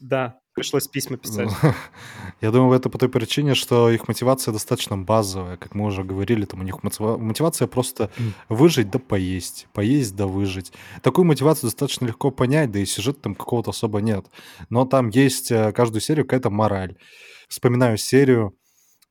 [0.00, 1.48] Да, пришлось письма писать.
[1.62, 1.72] Ну,
[2.42, 6.44] Я думаю, это по той причине, что их мотивация достаточно базовая, как мы уже говорили,
[6.44, 8.10] там у них мотива- мотивация просто
[8.50, 10.70] выжить да поесть, поесть да выжить.
[11.02, 14.26] Такую мотивацию достаточно легко понять, да и сюжета там какого-то особо нет.
[14.68, 16.94] Но там есть э, каждую серию какая-то мораль.
[17.48, 18.54] Вспоминаю серию,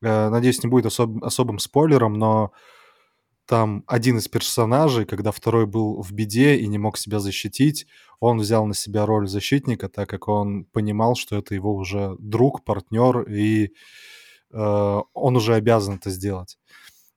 [0.02, 2.52] э, надеюсь, не будет особ- особым спойлером, но
[3.50, 7.88] там один из персонажей, когда второй был в беде и не мог себя защитить,
[8.20, 12.62] он взял на себя роль защитника, так как он понимал, что это его уже друг,
[12.62, 13.72] партнер, и
[14.52, 16.58] э, он уже обязан это сделать.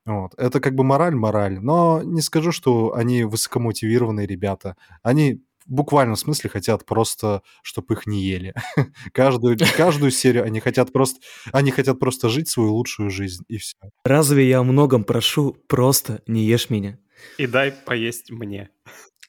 [0.07, 0.33] Вот.
[0.37, 4.75] Это как бы мораль-мораль, но не скажу, что они высокомотивированные ребята.
[5.03, 8.53] Они в буквальном смысле хотят просто, чтобы их не ели.
[9.13, 11.19] каждую, каждую серию они хотят просто,
[11.51, 13.75] они хотят просто жить свою лучшую жизнь, и все.
[14.03, 15.55] Разве я о многом прошу?
[15.67, 16.99] Просто не ешь меня.
[17.37, 18.69] И дай поесть мне.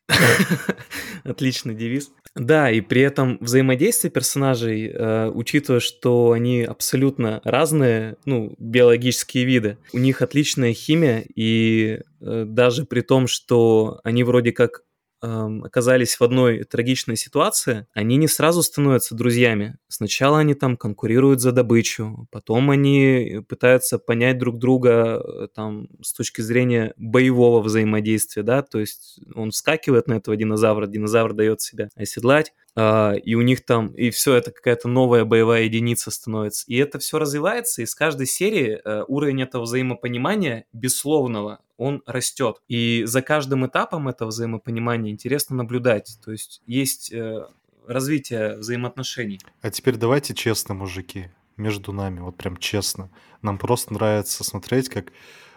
[1.24, 2.10] Отличный девиз.
[2.34, 9.78] Да, и при этом взаимодействие персонажей, э, учитывая, что они абсолютно разные, ну, биологические виды,
[9.92, 14.82] у них отличная химия, и э, даже при том, что они вроде как
[15.24, 19.76] оказались в одной трагичной ситуации, они не сразу становятся друзьями.
[19.88, 26.12] Сначала они там конкурируют за добычу, потом они пытаются понять друг друга э, там с
[26.12, 31.88] точки зрения боевого взаимодействия, да, то есть он вскакивает на этого динозавра, динозавр дает себя
[31.96, 36.64] оседлать, и у них там, и все это какая-то новая боевая единица становится.
[36.66, 42.62] И это все развивается, и с каждой серии э, уровень этого взаимопонимания бессловного, он растет.
[42.66, 46.18] И за каждым этапом этого взаимопонимания интересно наблюдать.
[46.24, 47.46] То есть есть э,
[47.86, 49.40] развитие взаимоотношений.
[49.60, 53.10] А теперь давайте честно, мужики, между нами, вот прям честно.
[53.42, 55.12] Нам просто нравится смотреть, как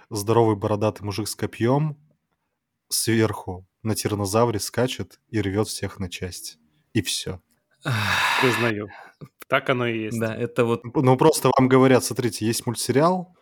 [0.09, 1.97] здоровый бородатый мужик с копьем
[2.89, 6.57] сверху на тиранозавре скачет и рвет всех на части.
[6.97, 7.39] И все.
[8.41, 8.87] Признаю.
[9.47, 10.19] Так оно и есть.
[10.19, 13.35] Да, это вот Ну, просто вам говорят, смотрите, есть мультсериал,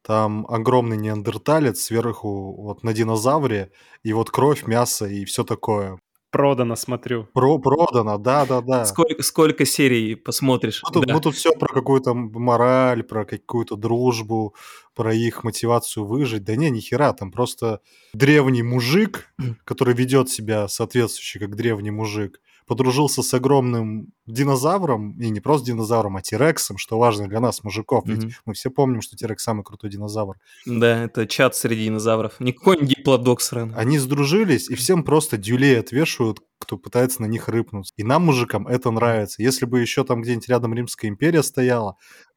[0.00, 5.98] там огромный неандерталец сверху вот на динозавре, и вот кровь, мясо и все такое.
[6.30, 7.24] Продано смотрю.
[7.34, 8.86] Про продано, да-да-да.
[8.86, 10.82] Сколько, сколько серий посмотришь?
[10.82, 11.14] Мы тут, Да.
[11.14, 14.54] мы тут все про какую-то мораль, про какую-то дружбу,
[14.94, 16.42] про их мотивацию выжить.
[16.42, 17.80] Да не, ни хера, там просто
[18.14, 19.28] древний мужик,
[19.64, 26.16] который ведет себя соответствующе как древний мужик, подружился с огромным динозавром, и не просто динозавром,
[26.16, 28.04] а Тирексом, что важно для нас, мужиков.
[28.06, 28.32] Ведь Мгм.
[28.46, 30.36] мы все помним, что Тирекс самый крутой динозавр.
[30.66, 32.40] Да, это чат среди динозавров.
[32.40, 33.74] Не какой-нибудь диплодок сраный.
[33.76, 37.92] Они сдружились, и всем просто дюлей отвешивают, кто пытается на них рыпнуться.
[37.96, 39.42] И нам, мужикам, это нравится.
[39.42, 41.96] Если бы еще там где-нибудь рядом Римская империя стояла,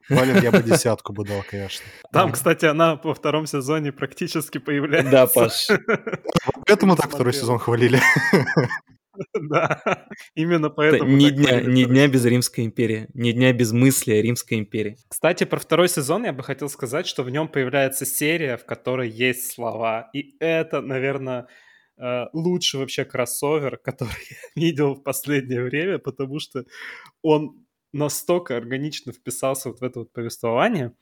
[0.10, 1.86] Вален, я бы десятку бы дал, конечно.
[2.12, 2.34] Там, Да.
[2.34, 5.12] кстати, она во втором сезоне практически появляется.
[5.12, 5.68] Да, Паш.
[6.68, 8.02] Поэтому так второй сезон хвалили.
[9.50, 11.12] Да, именно Это поэтому.
[11.12, 13.08] Ни дня, ни дня без Римской империи.
[13.14, 14.98] Ни дня без мысли о Римской империи.
[15.08, 19.10] Кстати, про второй сезон я бы хотел сказать, что в нем появляется серия, в которой
[19.10, 20.10] есть слова.
[20.14, 21.48] И это, наверное,
[21.98, 26.66] э, лучший вообще кроссовер, который я видел в последнее время, потому что
[27.22, 30.94] он настолько органично вписался вот в это вот повествование,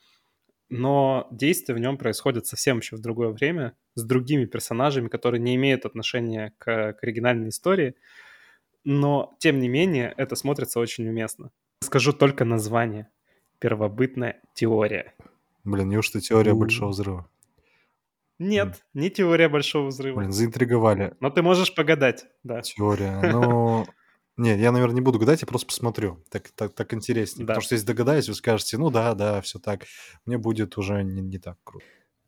[0.70, 5.56] но действия в нем происходят совсем еще в другое время, с другими персонажами, которые не
[5.56, 7.96] имеют отношения к, к оригинальной истории,
[8.84, 11.52] но, тем не менее, это смотрится очень уместно.
[11.82, 13.10] Скажу только название.
[13.60, 15.16] Первобытная теория.
[15.64, 16.60] Блин, неужто теория У.
[16.60, 17.30] Большого Взрыва?
[18.38, 20.20] Нет, не теория Большого Взрыва.
[20.20, 21.16] Блин, заинтриговали.
[21.20, 22.62] Но ты можешь погадать, да.
[22.62, 23.22] Теория.
[23.32, 23.88] Ну,
[24.38, 26.24] нет, я, наверное, не буду гадать, я просто посмотрю.
[26.30, 27.46] Так, так, так интереснее.
[27.46, 27.54] Да.
[27.54, 29.86] Потому что если догадаюсь, вы скажете, ну да, да, все так.
[30.26, 31.86] Мне будет уже не, не так круто.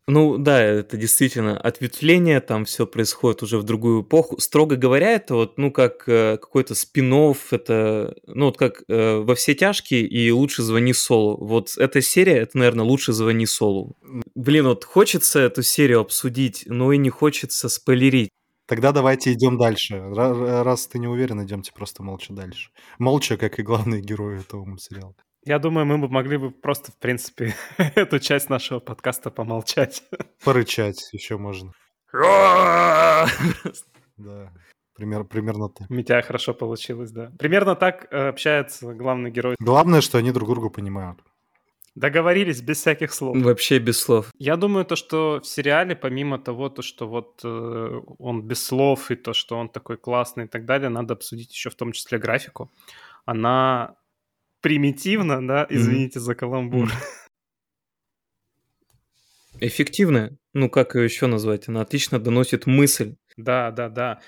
[0.09, 4.39] Ну да, это действительно ответвление, там все происходит уже в другую эпоху.
[4.39, 7.13] Строго говоря, это вот, ну, как э, какой-то спин
[7.51, 11.35] это, ну, вот как э, во все тяжкие и лучше звони Солу.
[11.45, 13.97] Вот эта серия, это, наверное, лучше звони Солу.
[14.33, 18.29] Блин, вот хочется эту серию обсудить, но и не хочется спойлерить.
[18.67, 19.95] Тогда давайте идем дальше.
[19.95, 22.69] Ра- Раз ты не уверен, идемте просто молча дальше.
[22.99, 25.15] Молча, как и главные герои этого мультсериала.
[25.45, 30.03] Я думаю, мы бы могли бы просто, в принципе, эту часть нашего подкаста помолчать.
[30.43, 31.71] Порычать еще можно.
[34.17, 34.51] Да,
[34.95, 35.89] пример, примерно так.
[35.89, 37.31] Митя хорошо получилось, да.
[37.37, 39.55] Примерно так э, общается главный герой.
[39.59, 41.19] Главное, что они друг друга понимают.
[41.97, 43.35] Договорились без всяких слов.
[43.35, 44.31] Вообще без слов.
[44.37, 49.09] Я думаю, то, что в сериале, помимо того, то, что вот э, он без слов
[49.09, 52.19] и то, что он такой классный и так далее, надо обсудить еще в том числе
[52.19, 52.71] графику.
[53.25, 53.95] Она
[54.61, 56.91] примитивна, да, извините за каламбур.
[59.59, 63.15] Эффективная, ну как ее еще назвать, она отлично доносит мысль.
[63.37, 64.21] Да, да, да.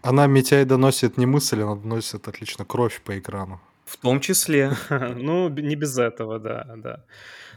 [0.00, 3.60] Она Митяй доносит не мысль, она доносит отлично кровь по экрану.
[3.84, 4.72] В том числе.
[5.16, 7.04] Ну, не без этого, да, да.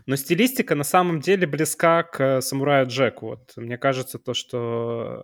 [0.06, 3.26] Но стилистика на самом деле близка к э, самураю Джеку.
[3.28, 5.24] Вот мне кажется, то, что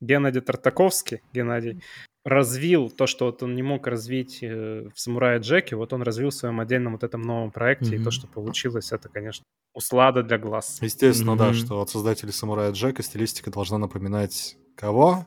[0.00, 1.82] Геннадий Тартаковский, Геннадий,
[2.24, 6.30] развил то, что вот он не мог развить э, в самурае Джеке, вот он развил
[6.30, 10.36] в своем отдельном вот этом новом проекте, и то, что получилось, это, конечно, услада для
[10.38, 10.78] глаз.
[10.82, 11.54] Естественно, да, Мгм.
[11.54, 15.26] что от создателей Самурая Джека стилистика должна напоминать кого?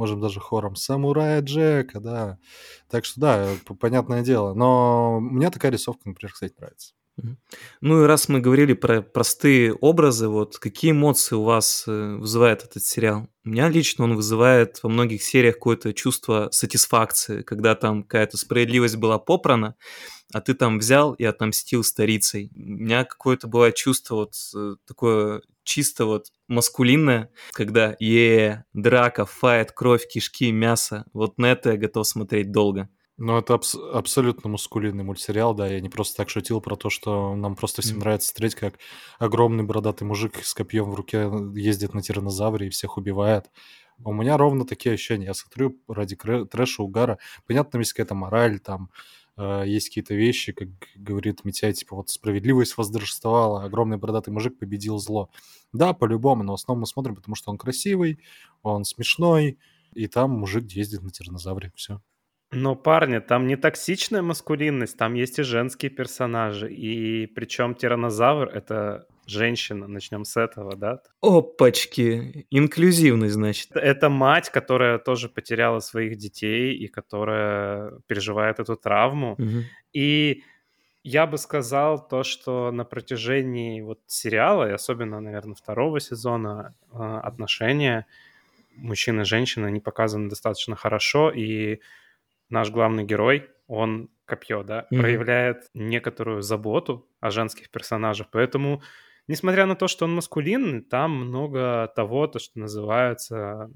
[0.00, 2.38] Можем даже хором Самурая Джека, да.
[2.88, 3.48] Так что да,
[3.78, 4.54] понятное дело.
[4.54, 6.94] Но мне такая рисовка, например, кстати, нравится.
[7.80, 12.64] Ну и раз мы говорили про простые образы, вот какие эмоции у вас э, вызывает
[12.64, 13.28] этот сериал?
[13.44, 18.96] У меня лично он вызывает во многих сериях какое-то чувство сатисфакции, когда там какая-то справедливость
[18.96, 19.76] была попрана,
[20.32, 22.50] а ты там взял и отомстил старицей.
[22.54, 29.72] У меня какое-то бывает чувство вот э, такое чисто вот маскулинное, когда е драка, файт,
[29.72, 31.04] кровь, кишки, мясо.
[31.12, 32.88] Вот на это я готов смотреть долго.
[33.20, 35.66] Но это абс- абсолютно мускулинный мультсериал, да.
[35.68, 38.00] Я не просто так шутил про то, что нам просто всем Мгм.
[38.04, 38.78] нравится смотреть, как
[39.18, 43.50] огромный бородатый мужик с копьем в руке ездит на тиранозавре и всех убивает.
[44.02, 45.26] У меня ровно такие ощущения.
[45.26, 47.18] Я смотрю ради трэша, угара.
[47.46, 48.88] Понятно, есть какая-то мораль, там
[49.36, 54.96] э, есть какие-то вещи, как говорит Митяй, типа вот справедливость воздрожествовала, огромный бородатый мужик победил
[54.96, 55.28] зло.
[55.74, 58.18] Да, по-любому, но в основном мы смотрим, потому что он красивый,
[58.62, 59.58] он смешной,
[59.92, 62.00] и там мужик ездит на тиранозавре, все.
[62.52, 66.72] Но, парни, там не токсичная маскулинность, там есть и женские персонажи.
[66.72, 71.00] И причем тиранозавр— это женщина, начнем с этого, да?
[71.22, 73.70] Опачки, инклюзивный, значит.
[73.74, 79.36] Это- мать, которая тоже потеряла своих детей и которая переживает эту травму.
[79.38, 79.64] Мгм.
[79.92, 80.42] И
[81.04, 86.96] я бы сказал то, что на протяжении вот сериала, и особенно, наверное, второго сезона, э,
[86.98, 88.06] отношения
[88.76, 91.80] мужчины и женщины, они показаны достаточно хорошо, и
[92.50, 95.00] наш главный герой, он копье, да, Мгм.
[95.00, 98.82] проявляет некоторую заботу о женских персонажах, поэтому,
[99.26, 103.70] несмотря на то, что он маскулинный, там много того, то, что называется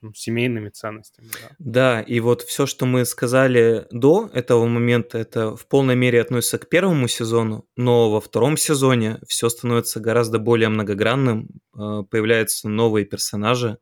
[0.00, 1.26] ну, семейными ценностями.
[1.26, 1.48] Да.
[1.58, 6.58] да, и вот все, что мы сказали до этого момента, это в полной мере относится
[6.58, 13.06] к первому сезону, но во втором сезоне все становится гораздо более многогранным, э, появляются новые
[13.06, 13.78] персонажи,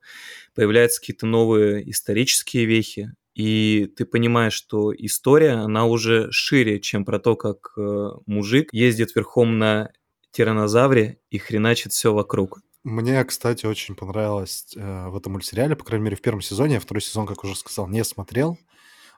[0.54, 7.18] появляются какие-то новые исторические вехи, и ты понимаешь, что история, она уже шире, чем про
[7.18, 9.90] то, как э, мужик ездит верхом на
[10.30, 12.60] тиранозавре и хреначит все вокруг.
[12.82, 16.74] Мне, кстати, очень понравилось э, в этом мультсериале, по крайней мере, в первом сезоне.
[16.74, 18.56] Я второй сезон, как уже сказал, не смотрел.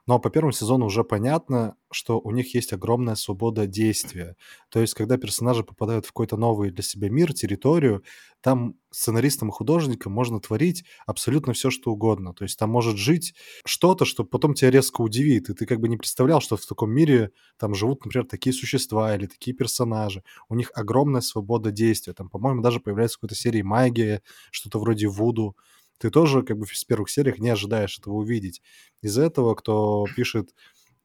[0.08, 4.36] Но по первому сезону уже понятно, что у них есть огромная свобода действия.
[4.70, 8.02] То есть, когда персонажи попадают в какой-то новый для себя мир, территорию,
[8.40, 12.32] там сценаристам и художникам можно творить абсолютно все, что угодно.
[12.32, 13.34] То есть там может жить
[13.66, 16.90] что-то, что потом тебя резко удивит, и ты как бы не представлял, что в таком
[16.90, 20.22] мире там живут, например, такие существа или такие персонажи.
[20.48, 22.14] У них огромная свобода действия.
[22.14, 24.22] Там, по-моему, даже появляется в какой-то серии магия,
[24.52, 25.54] что-то вроде Вуду
[25.98, 28.62] ты тоже как бы в первых сериях не ожидаешь этого увидеть.
[29.02, 30.54] Из-за этого, кто пишет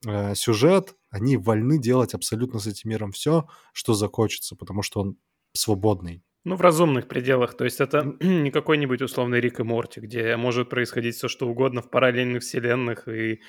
[0.05, 5.17] э, сюжет, они вольны делать абсолютно с этим миром все, что захочется, потому что он
[5.53, 6.23] свободный.
[6.45, 7.55] Ну, в разумных пределах.
[7.55, 11.81] То есть это не какой-нибудь условный Рик и Морти, где может происходить все, что угодно
[11.81, 13.41] в параллельных вселенных и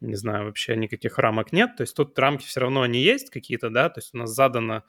[0.00, 1.76] не знаю, вообще никаких рамок нет.
[1.76, 4.84] То есть тут рамки все равно они есть какие-то, да, то есть у нас задано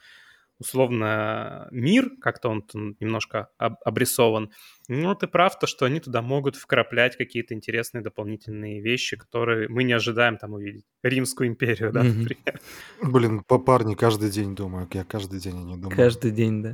[0.62, 2.64] условно мир, как-то он
[3.00, 4.52] немножко об, обрисован.
[4.88, 9.84] Ну, ты прав, то, что они туда могут вкраплять какие-то интересные дополнительные вещи, которые мы
[9.84, 10.86] не ожидаем там увидеть.
[11.04, 12.62] Римскую империю, да, например.
[13.02, 15.98] Блин, по парни каждый день думаю, я каждый день не думаю.
[15.98, 16.74] Каждый день, да.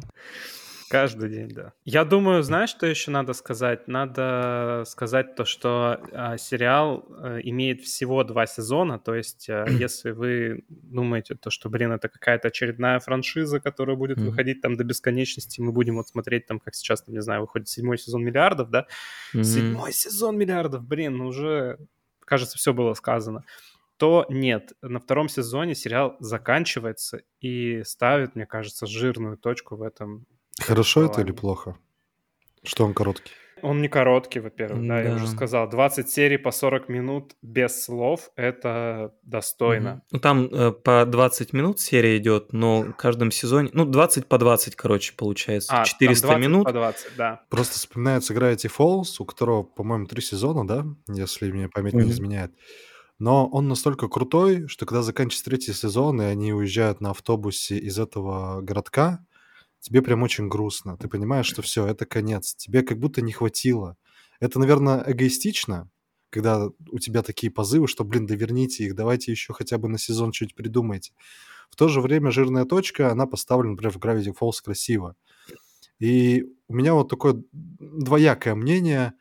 [0.89, 1.73] Каждый день, да.
[1.85, 3.87] Я думаю, знаешь, что еще надо сказать?
[3.87, 10.11] Надо сказать то, что э, сериал э, имеет всего два сезона, то есть э, если
[10.11, 14.25] вы думаете то, что, блин, это какая-то очередная франшиза, которая будет mm-hmm.
[14.25, 17.67] выходить там до бесконечности, мы будем вот смотреть там, как сейчас, там, не знаю, выходит
[17.67, 18.87] седьмой сезон миллиардов, да?
[19.33, 19.43] Mm-hmm.
[19.43, 21.79] Седьмой сезон миллиардов, блин, ну уже,
[22.25, 23.43] кажется, все было сказано
[23.97, 24.73] то нет.
[24.81, 30.27] На втором сезоне сериал заканчивается и ставит, мне кажется, жирную точку в этом
[30.61, 31.77] Хорошо это или плохо?
[32.63, 33.31] Что он короткий?
[33.61, 34.95] Он не короткий, во-первых, да.
[34.95, 35.69] да, я уже сказал.
[35.69, 39.93] 20 серий по 40 минут без слов— это достойно.
[39.93, 40.01] Угу.
[40.11, 43.69] Ну, там э, по 20 минут серия идет, но в каждом сезоне...
[43.73, 45.81] Ну, 20 по 20, короче, получается.
[45.81, 46.65] А, 400 20 минут.
[46.65, 47.41] по 20, да.
[47.49, 50.85] Просто вспоминается Gravity Falls, у которого, по-моему, три сезона, да?
[51.07, 52.03] Если мне память угу.
[52.03, 52.51] не изменяет.
[53.19, 57.97] Но он настолько крутой, что когда заканчивается третий сезон, и они уезжают на автобусе из
[57.97, 59.25] этого городка,
[59.79, 60.97] тебе прям очень грустно.
[60.97, 62.55] Ты понимаешь, что все, это конец.
[62.55, 63.97] Тебе как будто не хватило.
[64.39, 65.89] Это, наверное, эгоистично,
[66.29, 70.31] когда у тебя такие позывы, что, блин, доверните их, давайте еще хотя бы на сезон
[70.31, 71.13] чуть придумайте.
[71.69, 75.15] В то же время жирная точка, она поставлена, например, в Gravity Falls красиво.
[75.99, 79.13] И у меня вот такое двоякое мнение.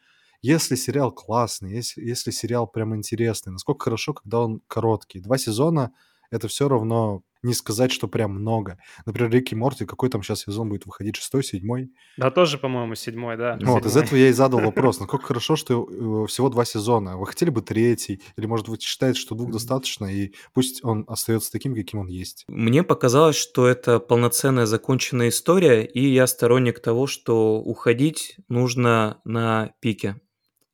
[0.42, 5.20] Если сериал классный, если, если сериал прям интересный, насколько хорошо, когда он короткий.
[5.20, 5.92] Два сезона—
[6.30, 8.78] это все равно не сказать, что прям много.
[9.06, 11.16] Например, Рики Морти, какой там сейчас сезон будет выходить?
[11.16, 11.90] Шестой, седьмой?
[12.16, 13.52] Да, тоже, по-моему, седьмой, да.
[13.52, 13.80] Вот, седьмой.
[13.80, 15.00] из этого я и задал вопрос.
[15.00, 17.16] Насколько хорошо, что э, всего два сезона.
[17.16, 18.20] Вы хотели бы третий?
[18.36, 22.44] Или, может, вы считаете, что двух достаточно, и пусть он остается таким, каким он есть?
[22.48, 29.72] Мне показалось, что это полноценная законченная история, и я сторонник того, что уходить нужно на
[29.80, 30.20] пике.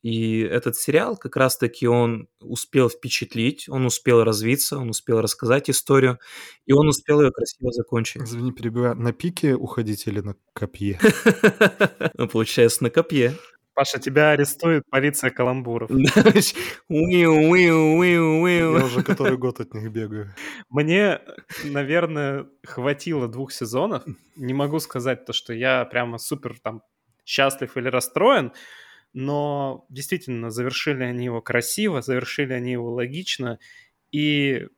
[0.03, 6.19] И этот сериал как раз-таки он успел впечатлить, он успел развиться, он успел рассказать историю,
[6.67, 8.23] и он успел ее красиво закончить.
[8.23, 8.97] Извини, перебиваю.
[8.97, 10.99] На пике уходить или на копье?
[12.15, 13.33] Ну, получается, на копье.
[13.75, 15.91] Паша, тебя арестует полиция каламбуров.
[16.89, 17.31] Я
[18.85, 20.35] уже который год от них бегаю.
[20.69, 21.21] Мне,
[21.65, 24.03] наверное, хватило двух сезонов.
[24.37, 26.83] Не могу сказать то, что я прямо супер там
[27.25, 28.53] счастлив или расстроен,
[29.13, 33.59] но действительно завершили они его красиво, завершили они его логично,
[34.11, 34.69] и,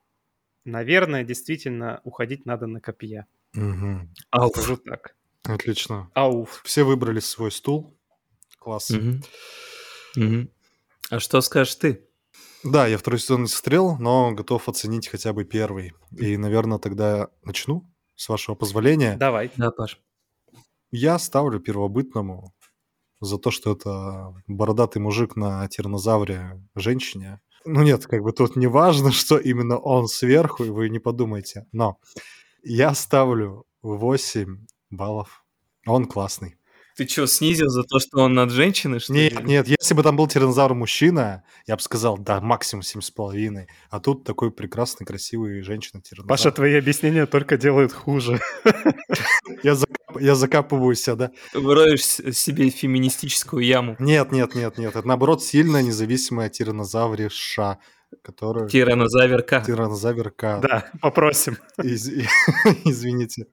[0.64, 3.26] наверное, действительно уходить надо на копье.
[3.56, 4.08] Угу.
[4.30, 4.52] Ауф.
[4.52, 5.16] Скажу так.
[5.44, 6.10] Отлично.
[6.14, 6.62] Ауф.
[6.64, 7.96] Все выбрали свой стул.
[8.58, 8.90] Класс.
[8.90, 9.20] Угу.
[10.16, 10.48] Угу.
[11.10, 12.08] А что скажешь ты?
[12.64, 15.92] Да, я второй сезон не смотрел, но готов оценить хотя бы первый.
[16.16, 17.86] И, наверное, тогда начну,
[18.16, 19.16] с вашего позволения.
[19.18, 19.50] Давай.
[19.56, 20.00] Да, Паш.
[20.90, 22.53] Я ставлю первобытному
[23.20, 27.40] за то, что это бородатый мужик на тиранозавре женщине.
[27.64, 31.66] Ну нет, как бы тут не важно, что именно он сверху, и вы не подумайте.
[31.72, 31.98] Но
[32.62, 35.44] я ставлю 8 баллов.
[35.86, 36.56] Он классный.
[36.96, 39.44] Ты что, снизил за то, что он над женщиной, что Нет, ли?
[39.44, 43.66] нет, если бы там был тиранозавр мужчина, я бы сказал, да, максимум семь с половиной.
[43.90, 46.28] А тут такой прекрасный, красивый женщина-тиранозавр.
[46.28, 48.40] Паша, твои объяснения только делают хуже.
[49.64, 50.34] Я, закап- я
[51.16, 51.32] да.
[51.52, 53.96] Выроешь с- себе феминистическую яму.
[53.98, 54.94] Нет, нет, нет, нет.
[54.94, 57.78] Это наоборот сильная независимая тиранозавриша,
[58.22, 58.68] которая...
[58.68, 59.62] Тиранозаверка.
[59.66, 60.60] Тиранозаврка.
[60.62, 61.58] Да, попросим.
[61.82, 62.08] Из-
[62.84, 63.46] Извините.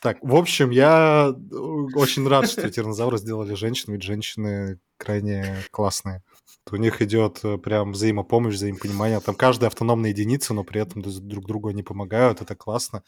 [0.00, 1.54] Так, в общем, я э,
[1.94, 6.22] очень рад, что тиранозавры сделали женщин, ведь женщины крайне классные.
[6.70, 9.20] У них идет э, прям взаимопомощь, взаимопонимание.
[9.20, 12.40] Там каждая автономная единица, но при этом друг другу они помогают.
[12.40, 13.02] Это классно.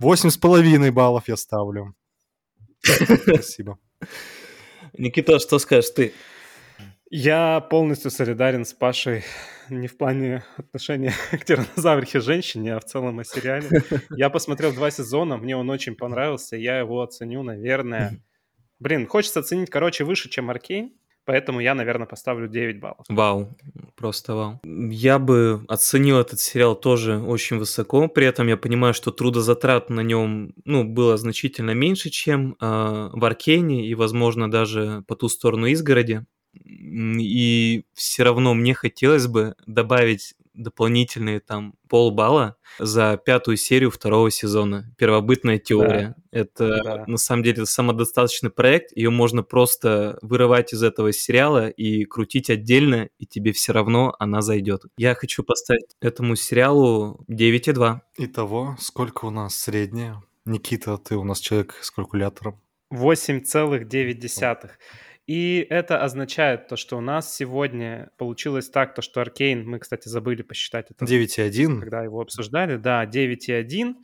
[0.00, 1.94] Восемь с половиной баллов я ставлю.
[2.82, 3.78] Спасибо.
[4.96, 6.12] Никита, что скажешь ты?
[7.16, 9.22] Я полностью солидарен с Пашей
[9.70, 13.68] не в плане отношения к тиранозаврихе женщине, а в целом о сериале.
[14.10, 18.20] Я посмотрел два сезона, мне он очень понравился, я его оценю, наверное...
[18.80, 20.92] Блин, хочется оценить, короче, выше, чем Аркейн,
[21.24, 23.06] поэтому я, наверное, поставлю 9 баллов.
[23.08, 23.56] Вау,
[23.94, 24.60] просто вау.
[24.64, 30.00] Я бы оценил этот сериал тоже очень высоко, при этом я понимаю, что трудозатрат на
[30.00, 35.66] нем ну, было значительно меньше, чем э, в Аркейне и, возможно, даже по ту сторону
[35.66, 36.26] изгороди.
[36.64, 44.94] И все равно мне хотелось бы добавить дополнительные там полбалла за пятую серию второго сезона
[44.96, 46.14] «Первобытная теория».
[46.30, 47.04] Это Да.
[47.06, 53.08] на самом деле самодостаточный проект, ее можно просто вырывать из этого сериала и крутить отдельно,
[53.18, 54.82] и тебе все равно она зайдет.
[54.96, 58.00] Я хочу поставить этому сериалу 9,2.
[58.18, 60.22] Итого, сколько у нас среднее?
[60.44, 62.60] Никита, ты у нас человек с калькулятором.
[62.92, 64.70] 8,9.
[65.26, 70.08] И это означает то, что у нас сегодня получилось так, то, что Аркейн, мы, кстати,
[70.08, 71.80] забыли посчитать это 9,1.
[71.80, 73.94] когда его обсуждали, да, 9,1.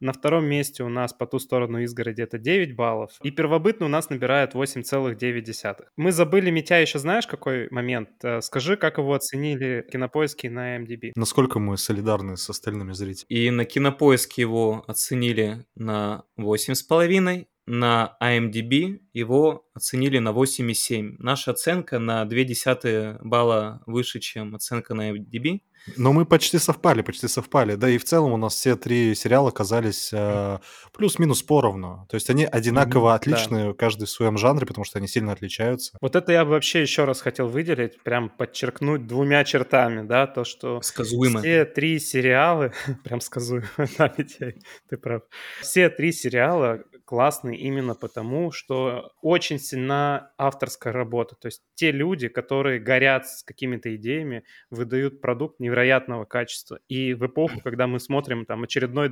[0.00, 3.12] На втором месте у нас по ту сторону изгороди это 9 баллов.
[3.22, 5.76] И первобытный у нас набирает 8,9.
[5.96, 8.10] Мы забыли, Митя, еще знаешь какой момент?
[8.22, 11.12] Э, Скажи, как его оценили кинопоиски на MDB.
[11.16, 13.28] Насколько мы солидарны с остальными зрителями?
[13.28, 21.16] И на кинопоиске его оценили на 8,5, на IMDb его оценили на 8,7.
[21.18, 25.62] Наша оценка на 0,2 балла выше, чем оценка на IMDb.
[25.96, 27.74] Но мы почти совпали, почти совпали.
[27.74, 30.58] Да и в целом у нас все три сериала оказались э,
[30.92, 32.06] плюс-минус поровну.
[32.08, 35.96] То есть они одинаково Мгм, отличны, каждый в своем жанре, потому что они сильно отличаются.
[36.00, 40.44] Вот это я бы вообще еще раз хотел выделить, прям подчеркнуть двумя чертами, да, то,
[40.44, 41.40] что Сказуемо.
[41.40, 42.72] Все три сериалы,
[43.04, 43.66] прям сказуемо,
[43.98, 45.22] да, ты прав.
[45.60, 51.36] Все три сериала классные именно потому, что очень сильна авторская работа.
[51.36, 56.78] То есть те люди, которые горят с какими-то идеями, выдают продукт невероятного качества.
[56.88, 59.08] И в эпоху, когда мы смотрим там очередной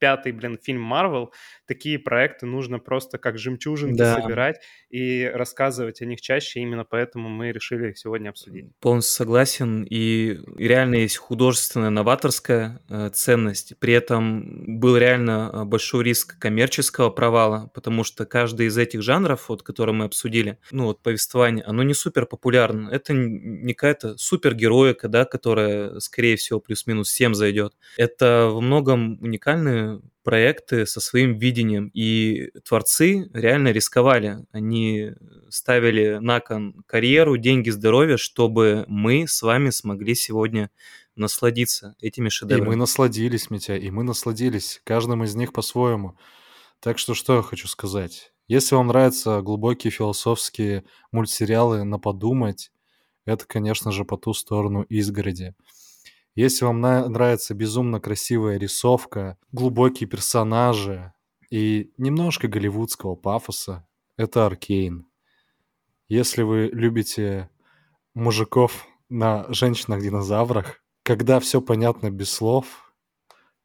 [0.00, 1.32] 25-й, блин, фильм Марвел,
[1.66, 4.20] такие проекты нужно просто как жемчужинки Да.
[4.20, 4.60] собирать
[4.90, 6.60] и рассказывать о них чаще.
[6.60, 8.66] Именно поэтому мы решили их сегодня обсудить.
[8.80, 9.82] Полностью согласен.
[9.84, 13.78] И реально есть художественная новаторская э, ценность.
[13.78, 19.48] При этом был реально э, большой риск коммерческого провала, потому что каждый из этих жанров,
[19.48, 22.88] вот, которые мы обсудили, ну вот повествование, оно не супер популярно.
[22.90, 27.74] Это не какая-то супергероика, да, которая, скорее всего, плюс-минус всем зайдет.
[27.96, 29.87] Это во многом уникальные
[30.22, 34.46] проекты со своим видением, и творцы реально рисковали.
[34.52, 35.12] Они
[35.48, 40.70] ставили на кон карьеру, деньги, здоровье, чтобы мы с вами смогли сегодня
[41.16, 42.74] насладиться этими И мы шедеврами.
[42.74, 44.80] насладились, Митя, и мы насладились.
[44.84, 46.16] Каждым из них по-своему.
[46.80, 48.32] Так что что я хочу сказать.
[48.46, 52.70] Если вам нравятся глубокие философские мультсериалы на подумать,
[53.26, 55.54] это, конечно же, по ту сторону изгороди.
[56.38, 61.12] Если вам нравится безумно красивая рисовка, глубокие персонажи
[61.50, 63.84] и немножко голливудского пафоса,
[64.16, 65.08] это Аркейн.
[66.06, 67.50] Если вы любите
[68.14, 72.94] мужиков на женщинах-динозаврах, когда все понятно без слов,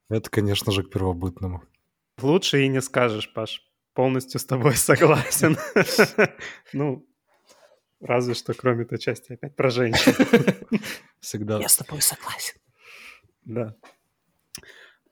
[0.10, 1.62] это, конечно же, к первобытному.
[2.24, 3.62] Лучше и не скажешь, Паш.
[3.94, 5.60] Полностью с тобой согласен.
[6.74, 7.06] Ну,
[8.02, 10.16] разве что кроме той части опять про женщин.
[11.20, 11.62] Всегда.
[11.70, 12.63] с тобой согласен.
[13.46, 13.76] Да.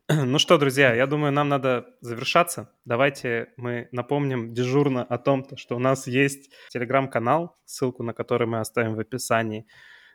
[0.09, 2.69] Ну что, друзья, я думаю, нам надо завершаться.
[2.83, 8.45] Давайте мы напомним дежурно о том, то, что у нас есть телеграм-канал, ссылку на который
[8.45, 9.67] мы оставим в описании.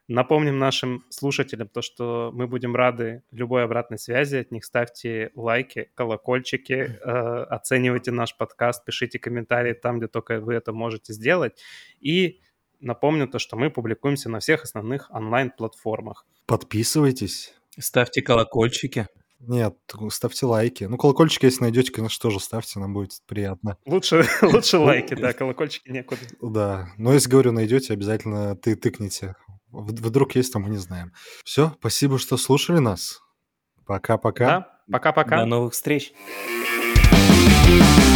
[0.08, 4.64] Напомним нашим слушателям то, что мы будем рады любой обратной связи от них.
[4.64, 7.10] Ставьте лайки, колокольчики, э,
[7.50, 11.58] оценивайте наш подкаст, пишите комментарии там, где только вы это можете сделать.
[12.00, 12.40] И
[12.80, 16.26] напомню то, что мы публикуемся на всех основных онлайн-платформах.
[16.46, 17.52] Подписывайтесь.
[17.78, 19.08] Ставьте колокольчики.
[19.40, 19.76] Нет,
[20.10, 20.84] ставьте лайки.
[20.84, 23.76] Ну, колокольчик, если найдете, конечно, тоже ставьте, нам будет приятно.
[23.84, 26.20] Лучше, лучше лайки, да, колокольчики некуда.
[26.40, 29.36] Да, но если, говорю, найдете, обязательно ты тыкните.
[29.70, 31.12] Вдруг есть, там мы не знаем.
[31.44, 33.20] Все, спасибо, что слушали нас.
[33.84, 34.46] Пока-пока.
[34.46, 35.40] Да, пока-пока.
[35.40, 36.12] До новых встреч.
[37.68, 38.15] thank you